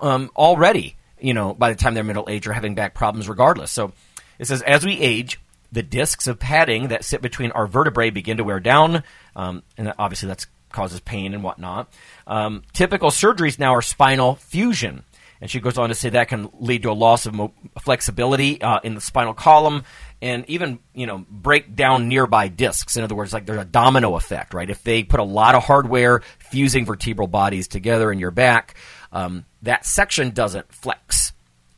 um, 0.00 0.30
already, 0.36 0.96
you 1.20 1.34
know, 1.34 1.54
by 1.54 1.70
the 1.70 1.76
time 1.76 1.94
they're 1.94 2.04
middle 2.04 2.28
age 2.28 2.46
are 2.46 2.52
having 2.52 2.74
back 2.74 2.94
problems 2.94 3.28
regardless. 3.28 3.70
So 3.70 3.92
it 4.38 4.46
says 4.46 4.62
as 4.62 4.84
we 4.84 4.98
age, 4.98 5.40
the 5.72 5.82
discs 5.82 6.26
of 6.26 6.38
padding 6.38 6.88
that 6.88 7.04
sit 7.04 7.22
between 7.22 7.52
our 7.52 7.66
vertebrae 7.66 8.10
begin 8.10 8.38
to 8.38 8.44
wear 8.44 8.58
down, 8.58 9.04
um, 9.36 9.62
and 9.78 9.92
obviously 9.98 10.28
that 10.28 10.46
causes 10.72 11.00
pain 11.00 11.34
and 11.34 11.42
whatnot. 11.42 11.92
Um, 12.26 12.62
typical 12.72 13.10
surgeries 13.10 13.58
now 13.58 13.74
are 13.74 13.82
spinal 13.82 14.36
fusion. 14.36 15.04
And 15.40 15.50
she 15.50 15.60
goes 15.60 15.78
on 15.78 15.88
to 15.88 15.94
say 15.94 16.10
that 16.10 16.28
can 16.28 16.50
lead 16.58 16.82
to 16.82 16.90
a 16.90 16.92
loss 16.92 17.24
of 17.24 17.34
mo- 17.34 17.54
flexibility 17.80 18.60
uh, 18.60 18.80
in 18.84 18.94
the 18.94 19.00
spinal 19.00 19.32
column, 19.32 19.84
and 20.20 20.44
even 20.48 20.80
you 20.94 21.06
know 21.06 21.24
break 21.30 21.74
down 21.74 22.08
nearby 22.08 22.48
discs. 22.48 22.96
In 22.96 23.04
other 23.04 23.14
words, 23.14 23.32
like 23.32 23.46
there's 23.46 23.60
a 23.60 23.64
domino 23.64 24.16
effect, 24.16 24.52
right? 24.52 24.68
If 24.68 24.82
they 24.82 25.02
put 25.02 25.20
a 25.20 25.24
lot 25.24 25.54
of 25.54 25.64
hardware 25.64 26.20
fusing 26.38 26.84
vertebral 26.84 27.28
bodies 27.28 27.68
together 27.68 28.12
in 28.12 28.18
your 28.18 28.30
back, 28.30 28.74
um, 29.12 29.46
that 29.62 29.86
section 29.86 30.30
doesn't 30.30 30.72
flex 30.72 31.32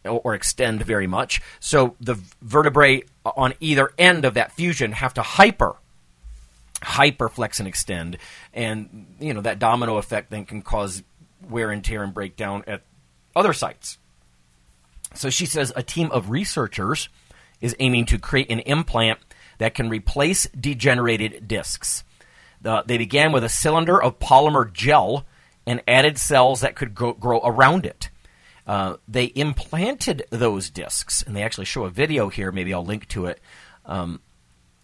or 0.04 0.34
extend 0.34 0.82
very 0.82 1.06
much. 1.06 1.40
So 1.60 1.94
the 2.00 2.18
vertebrae 2.40 3.02
on 3.24 3.54
either 3.60 3.92
end 3.96 4.24
of 4.24 4.34
that 4.34 4.52
fusion 4.52 4.92
have 4.92 5.14
to 5.14 5.22
hyper 5.22 5.76
hyperflex 6.82 7.60
and 7.60 7.68
extend, 7.68 8.18
and 8.52 9.06
you 9.20 9.32
know 9.34 9.40
that 9.42 9.58
domino 9.58 9.96
effect 9.96 10.30
then 10.30 10.44
can 10.44 10.62
cause 10.62 11.02
wear 11.48 11.70
and 11.70 11.84
tear 11.84 12.02
and 12.02 12.12
breakdown 12.12 12.64
at 12.66 12.82
other 13.34 13.52
sites. 13.52 13.98
So 15.14 15.30
she 15.30 15.46
says 15.46 15.72
a 15.76 15.82
team 15.82 16.10
of 16.10 16.30
researchers 16.30 17.08
is 17.60 17.76
aiming 17.78 18.06
to 18.06 18.18
create 18.18 18.50
an 18.50 18.60
implant 18.60 19.18
that 19.58 19.74
can 19.74 19.88
replace 19.88 20.46
degenerated 20.48 21.46
discs. 21.46 22.04
The, 22.60 22.82
they 22.86 22.98
began 22.98 23.32
with 23.32 23.44
a 23.44 23.48
cylinder 23.48 24.00
of 24.00 24.18
polymer 24.18 24.72
gel 24.72 25.26
and 25.66 25.82
added 25.86 26.18
cells 26.18 26.60
that 26.60 26.74
could 26.74 26.94
grow, 26.94 27.12
grow 27.12 27.40
around 27.40 27.86
it. 27.86 28.10
Uh, 28.66 28.96
they 29.08 29.32
implanted 29.34 30.24
those 30.30 30.70
discs, 30.70 31.22
and 31.22 31.34
they 31.36 31.42
actually 31.42 31.64
show 31.64 31.84
a 31.84 31.90
video 31.90 32.28
here. 32.28 32.52
Maybe 32.52 32.72
I'll 32.72 32.84
link 32.84 33.08
to 33.08 33.26
it. 33.26 33.40
Um, 33.84 34.20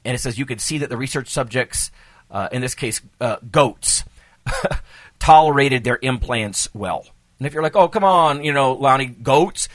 and 0.05 0.15
it 0.15 0.19
says 0.19 0.39
you 0.39 0.47
could 0.47 0.61
see 0.61 0.79
that 0.79 0.89
the 0.89 0.97
research 0.97 1.29
subjects, 1.29 1.91
uh, 2.31 2.49
in 2.51 2.61
this 2.61 2.75
case, 2.75 3.01
uh, 3.21 3.37
goats, 3.51 4.05
tolerated 5.19 5.85
their 5.85 5.99
implants 6.03 6.69
well. 6.75 7.07
And 7.39 7.47
if 7.47 7.55
you're 7.55 7.62
like, 7.62 7.76
oh, 7.76 7.89
come 7.89 8.05
on, 8.05 8.43
you 8.45 8.53
know, 8.53 8.72
Lonnie, 8.72 9.07
goats, 9.07 9.68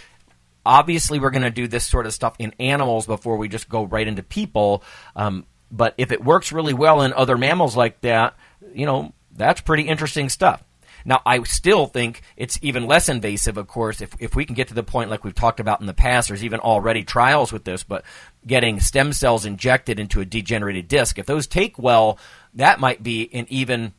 obviously 0.65 1.19
we're 1.19 1.31
going 1.31 1.43
to 1.43 1.51
do 1.51 1.67
this 1.67 1.85
sort 1.85 2.05
of 2.05 2.13
stuff 2.13 2.35
in 2.39 2.53
animals 2.59 3.05
before 3.05 3.37
we 3.37 3.47
just 3.47 3.69
go 3.69 3.85
right 3.85 4.07
into 4.07 4.23
people. 4.23 4.83
Um, 5.15 5.45
but 5.71 5.93
if 5.97 6.11
it 6.11 6.23
works 6.23 6.51
really 6.51 6.73
well 6.73 7.01
in 7.01 7.13
other 7.13 7.37
mammals 7.37 7.75
like 7.75 8.01
that, 8.01 8.35
you 8.73 8.85
know, 8.85 9.13
that's 9.31 9.61
pretty 9.61 9.83
interesting 9.83 10.29
stuff. 10.29 10.63
Now, 11.05 11.21
I 11.25 11.43
still 11.43 11.85
think 11.85 12.21
it's 12.37 12.57
even 12.61 12.85
less 12.85 13.09
invasive, 13.09 13.57
of 13.57 13.67
course, 13.67 13.99
if, 14.01 14.15
if 14.19 14.35
we 14.35 14.45
can 14.45 14.55
get 14.55 14.69
to 14.69 14.73
the 14.73 14.83
point 14.83 15.09
like 15.09 15.23
we've 15.23 15.35
talked 15.35 15.59
about 15.59 15.81
in 15.81 15.87
the 15.87 15.93
past, 15.93 16.29
there's 16.29 16.45
even 16.45 16.61
already 16.61 17.03
trials 17.03 17.51
with 17.51 17.65
this, 17.65 17.83
but 17.83 18.05
getting 18.47 18.79
stem 18.79 19.11
cells 19.11 19.45
injected 19.45 19.99
into 19.99 20.21
a 20.21 20.25
degenerated 20.25 20.87
disc, 20.87 21.19
if 21.19 21.25
those 21.25 21.47
take 21.47 21.77
well, 21.77 22.17
that 22.53 22.79
might 22.79 23.03
be 23.03 23.29
an 23.33 23.47
even, 23.49 23.93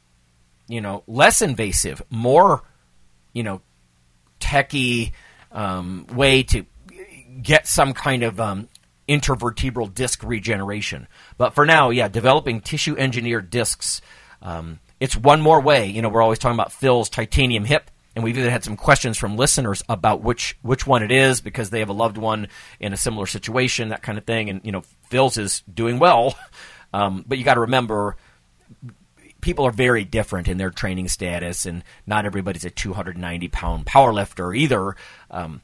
you 0.66 0.80
know, 0.80 1.02
less 1.06 1.42
invasive, 1.42 2.02
more, 2.08 2.62
you 3.34 3.42
know, 3.42 3.60
techy, 4.40 5.12
um, 5.52 6.06
way 6.14 6.42
to 6.44 6.64
get 7.42 7.66
some 7.66 7.92
kind 7.92 8.22
of 8.22 8.40
um, 8.40 8.68
intervertebral 9.08 9.92
disc 9.92 10.22
regeneration. 10.22 11.06
But 11.36 11.54
for 11.54 11.66
now, 11.66 11.90
yeah, 11.90 12.08
developing 12.08 12.60
tissue 12.60 12.96
engineered 12.96 13.50
discs. 13.50 14.00
Um, 14.42 14.80
it's 15.00 15.16
one 15.16 15.40
more 15.40 15.60
way. 15.60 15.86
You 15.86 16.02
know, 16.02 16.08
we're 16.08 16.22
always 16.22 16.38
talking 16.38 16.56
about 16.56 16.72
Phil's 16.72 17.08
titanium 17.08 17.64
hip, 17.64 17.90
and 18.14 18.24
we've 18.24 18.38
even 18.38 18.50
had 18.50 18.64
some 18.64 18.76
questions 18.76 19.18
from 19.18 19.36
listeners 19.36 19.82
about 19.88 20.22
which 20.22 20.56
which 20.62 20.86
one 20.86 21.02
it 21.02 21.10
is 21.10 21.40
because 21.40 21.70
they 21.70 21.80
have 21.80 21.88
a 21.88 21.94
loved 21.94 22.16
one 22.16 22.48
in 22.80 22.92
a 22.92 22.96
similar 22.96 23.26
situation, 23.26 23.88
that 23.88 24.02
kind 24.02 24.18
of 24.18 24.24
thing. 24.24 24.50
And 24.50 24.60
you 24.64 24.72
know, 24.72 24.82
Phil's 25.08 25.36
is 25.36 25.62
doing 25.72 25.98
well, 25.98 26.38
um, 26.92 27.24
but 27.26 27.38
you 27.38 27.44
got 27.44 27.54
to 27.54 27.60
remember 27.60 28.16
people 29.44 29.66
are 29.66 29.70
very 29.70 30.04
different 30.04 30.48
in 30.48 30.56
their 30.56 30.70
training 30.70 31.06
status, 31.06 31.66
and 31.66 31.84
not 32.06 32.24
everybody's 32.24 32.64
a 32.64 32.70
290 32.70 33.48
pound 33.48 33.84
power 33.84 34.12
lifter 34.12 34.54
either. 34.54 34.96
Um, 35.30 35.60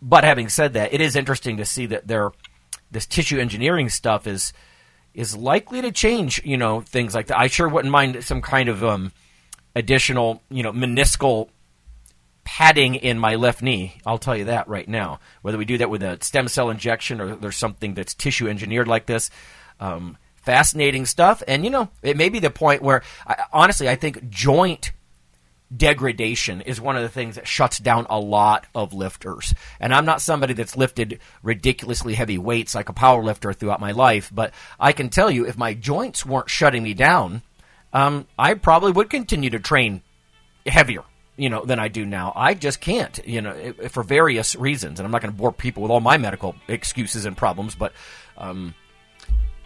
but 0.00 0.24
having 0.24 0.48
said 0.48 0.72
that, 0.72 0.94
it 0.94 1.02
is 1.02 1.14
interesting 1.14 1.58
to 1.58 1.66
see 1.66 1.84
that 1.86 2.08
their 2.08 2.32
this 2.90 3.06
tissue 3.06 3.38
engineering 3.38 3.90
stuff 3.90 4.26
is 4.26 4.54
is 5.12 5.36
likely 5.36 5.82
to 5.82 5.92
change. 5.92 6.42
You 6.44 6.56
know, 6.56 6.80
things 6.80 7.14
like 7.14 7.26
that. 7.26 7.38
I 7.38 7.48
sure 7.48 7.68
wouldn't 7.68 7.92
mind 7.92 8.24
some 8.24 8.40
kind 8.40 8.70
of 8.70 8.82
um, 8.82 9.12
additional, 9.76 10.42
you 10.48 10.62
know, 10.62 10.72
meniscal 10.72 11.50
padding 12.44 12.94
in 12.94 13.18
my 13.18 13.34
left 13.34 13.60
knee. 13.60 14.00
I'll 14.06 14.18
tell 14.18 14.36
you 14.36 14.46
that 14.46 14.66
right 14.66 14.88
now. 14.88 15.20
Whether 15.42 15.58
we 15.58 15.66
do 15.66 15.76
that 15.78 15.90
with 15.90 16.02
a 16.02 16.16
stem 16.22 16.48
cell 16.48 16.70
injection 16.70 17.20
or 17.20 17.36
there's 17.36 17.56
something 17.56 17.92
that's 17.92 18.14
tissue 18.14 18.48
engineered 18.48 18.88
like 18.88 19.04
this. 19.04 19.30
Um, 19.78 20.16
fascinating 20.40 21.06
stuff. 21.06 21.42
And, 21.46 21.64
you 21.64 21.70
know, 21.70 21.88
it 22.02 22.16
may 22.16 22.28
be 22.28 22.38
the 22.38 22.50
point 22.50 22.82
where, 22.82 23.02
I, 23.26 23.44
honestly, 23.52 23.88
I 23.88 23.96
think 23.96 24.28
joint 24.28 24.92
degradation 25.74 26.60
is 26.62 26.80
one 26.80 26.96
of 26.96 27.02
the 27.02 27.08
things 27.08 27.36
that 27.36 27.46
shuts 27.46 27.78
down 27.78 28.06
a 28.10 28.18
lot 28.18 28.66
of 28.74 28.92
lifters. 28.92 29.54
And 29.78 29.94
I'm 29.94 30.04
not 30.04 30.20
somebody 30.20 30.52
that's 30.52 30.76
lifted 30.76 31.20
ridiculously 31.42 32.14
heavy 32.14 32.38
weights 32.38 32.74
like 32.74 32.88
a 32.88 32.92
power 32.92 33.22
lifter 33.22 33.52
throughout 33.52 33.80
my 33.80 33.92
life, 33.92 34.30
but 34.34 34.52
I 34.80 34.92
can 34.92 35.10
tell 35.10 35.30
you 35.30 35.46
if 35.46 35.56
my 35.56 35.74
joints 35.74 36.26
weren't 36.26 36.50
shutting 36.50 36.82
me 36.82 36.94
down, 36.94 37.42
um, 37.92 38.26
I 38.38 38.54
probably 38.54 38.92
would 38.92 39.10
continue 39.10 39.50
to 39.50 39.60
train 39.60 40.02
heavier. 40.66 41.04
You 41.36 41.48
know, 41.48 41.64
than 41.64 41.78
I 41.78 41.88
do 41.88 42.04
now. 42.04 42.34
I 42.36 42.52
just 42.52 42.82
can't, 42.82 43.18
you 43.26 43.40
know, 43.40 43.72
for 43.88 44.02
various 44.02 44.54
reasons. 44.56 45.00
And 45.00 45.06
I'm 45.06 45.10
not 45.10 45.22
going 45.22 45.32
to 45.32 45.38
bore 45.38 45.52
people 45.52 45.82
with 45.82 45.90
all 45.90 46.00
my 46.00 46.18
medical 46.18 46.54
excuses 46.68 47.24
and 47.24 47.34
problems, 47.34 47.74
but 47.74 47.94
um, 48.36 48.74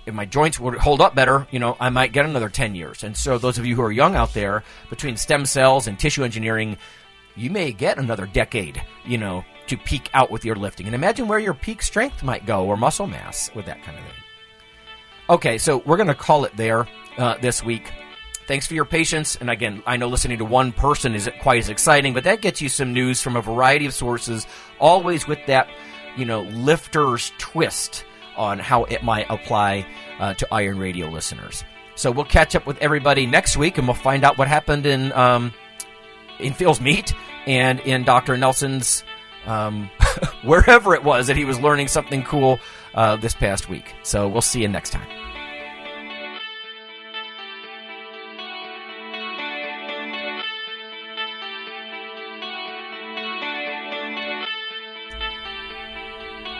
if 0.07 0.14
my 0.14 0.24
joints 0.24 0.61
would 0.61 0.74
hold 0.74 1.00
up 1.00 1.14
better, 1.14 1.46
you 1.50 1.59
know, 1.59 1.76
I 1.80 1.90
might 1.90 2.12
get 2.12 2.24
another 2.24 2.48
10 2.48 2.74
years. 2.74 3.05
And 3.05 3.16
so 3.16 3.38
those 3.38 3.59
of 3.59 3.66
you 3.66 3.74
who 3.74 3.82
are 3.82 3.92
young 3.92 4.14
out 4.14 4.34
there, 4.34 4.62
between 4.90 5.16
stem 5.16 5.46
cells 5.46 5.86
and 5.86 5.98
tissue 5.98 6.24
engineering, 6.24 6.76
you 7.36 7.50
may 7.50 7.72
get 7.72 7.98
another 7.98 8.26
decade, 8.26 8.82
you 9.05 9.18
know, 9.18 9.44
to 9.66 9.76
peak 9.76 10.11
out 10.14 10.30
with 10.30 10.44
your 10.44 10.57
lifting. 10.57 10.86
And 10.86 10.94
imagine 10.94 11.26
where 11.26 11.38
your 11.38 11.55
peak 11.55 11.82
strength 11.82 12.22
might 12.22 12.46
go 12.46 12.66
or 12.66 12.76
muscle 12.76 13.07
mass 13.07 13.50
with 13.55 13.66
that 13.66 13.82
kind 13.82 13.98
of 13.98 14.05
thing. 14.05 14.14
Okay, 15.30 15.59
so 15.59 15.78
we're 15.78 15.96
going 15.96 16.09
to 16.09 16.14
call 16.14 16.44
it 16.44 16.55
there 16.57 16.86
uh, 17.16 17.36
this 17.40 17.64
week. 17.64 17.90
Thanks 18.46 18.66
for 18.66 18.74
your 18.74 18.84
patience. 18.84 19.36
And 19.36 19.48
again, 19.48 19.82
I 19.86 19.96
know 19.96 20.09
listening 20.09 20.36
to 20.38 20.44
one 20.44 20.70
person 20.70 21.14
isn't 21.14 21.38
quite 21.38 21.61
as 21.61 21.70
exciting, 21.70 22.12
but 22.12 22.24
that 22.24 22.42
gets 22.42 22.61
you 22.61 22.68
some 22.68 22.92
news 22.92 23.22
from 23.22 23.36
a 23.36 23.40
variety 23.40 23.86
of 23.86 23.94
sources, 23.94 24.46
always 24.78 25.26
with 25.26 25.38
that, 25.46 25.70
you 26.18 26.26
know, 26.26 26.42
lifter's 26.42 27.32
twist 27.38 28.05
on 28.37 28.59
how 28.59 28.85
it 28.85 29.03
might 29.03 29.26
apply 29.28 29.87
uh, 30.18 30.35
to 30.35 30.49
Iron 30.53 30.78
Radio 30.78 31.09
listeners. 31.09 31.64
So 31.97 32.11
we'll 32.11 32.24
catch 32.24 32.57
up 32.57 32.66
with 32.66 32.78
everybody 32.78 33.26
next 33.26 33.57
week, 33.57 33.78
and 33.78 33.87
we'll 33.87 33.95
find 33.95 34.24
out 34.24 34.37
what 34.37 34.49
happened 34.49 34.87
in 34.87 35.12
um, 35.12 35.53
in 36.39 36.53
Phil's 36.53 36.80
meet 36.80 37.14
and 37.47 37.80
in 37.80 38.05
Dr. 38.05 38.37
Nelson's 38.37 39.05
um, 39.47 39.91
wherever 40.43 40.95
it 40.95 41.05
was 41.05 41.26
that 41.28 41.37
he 41.37 41.45
was 41.45 41.61
learning 41.61 41.89
something 41.89 42.22
cool 42.24 42.59
uh, 42.95 43.16
this 43.16 43.35
past 43.35 43.68
week. 43.68 43.95
So 44.03 44.28
we'll 44.28 44.43
see 44.43 44.62
you 44.62 44.68
next 44.68 44.91
time. 44.91 45.07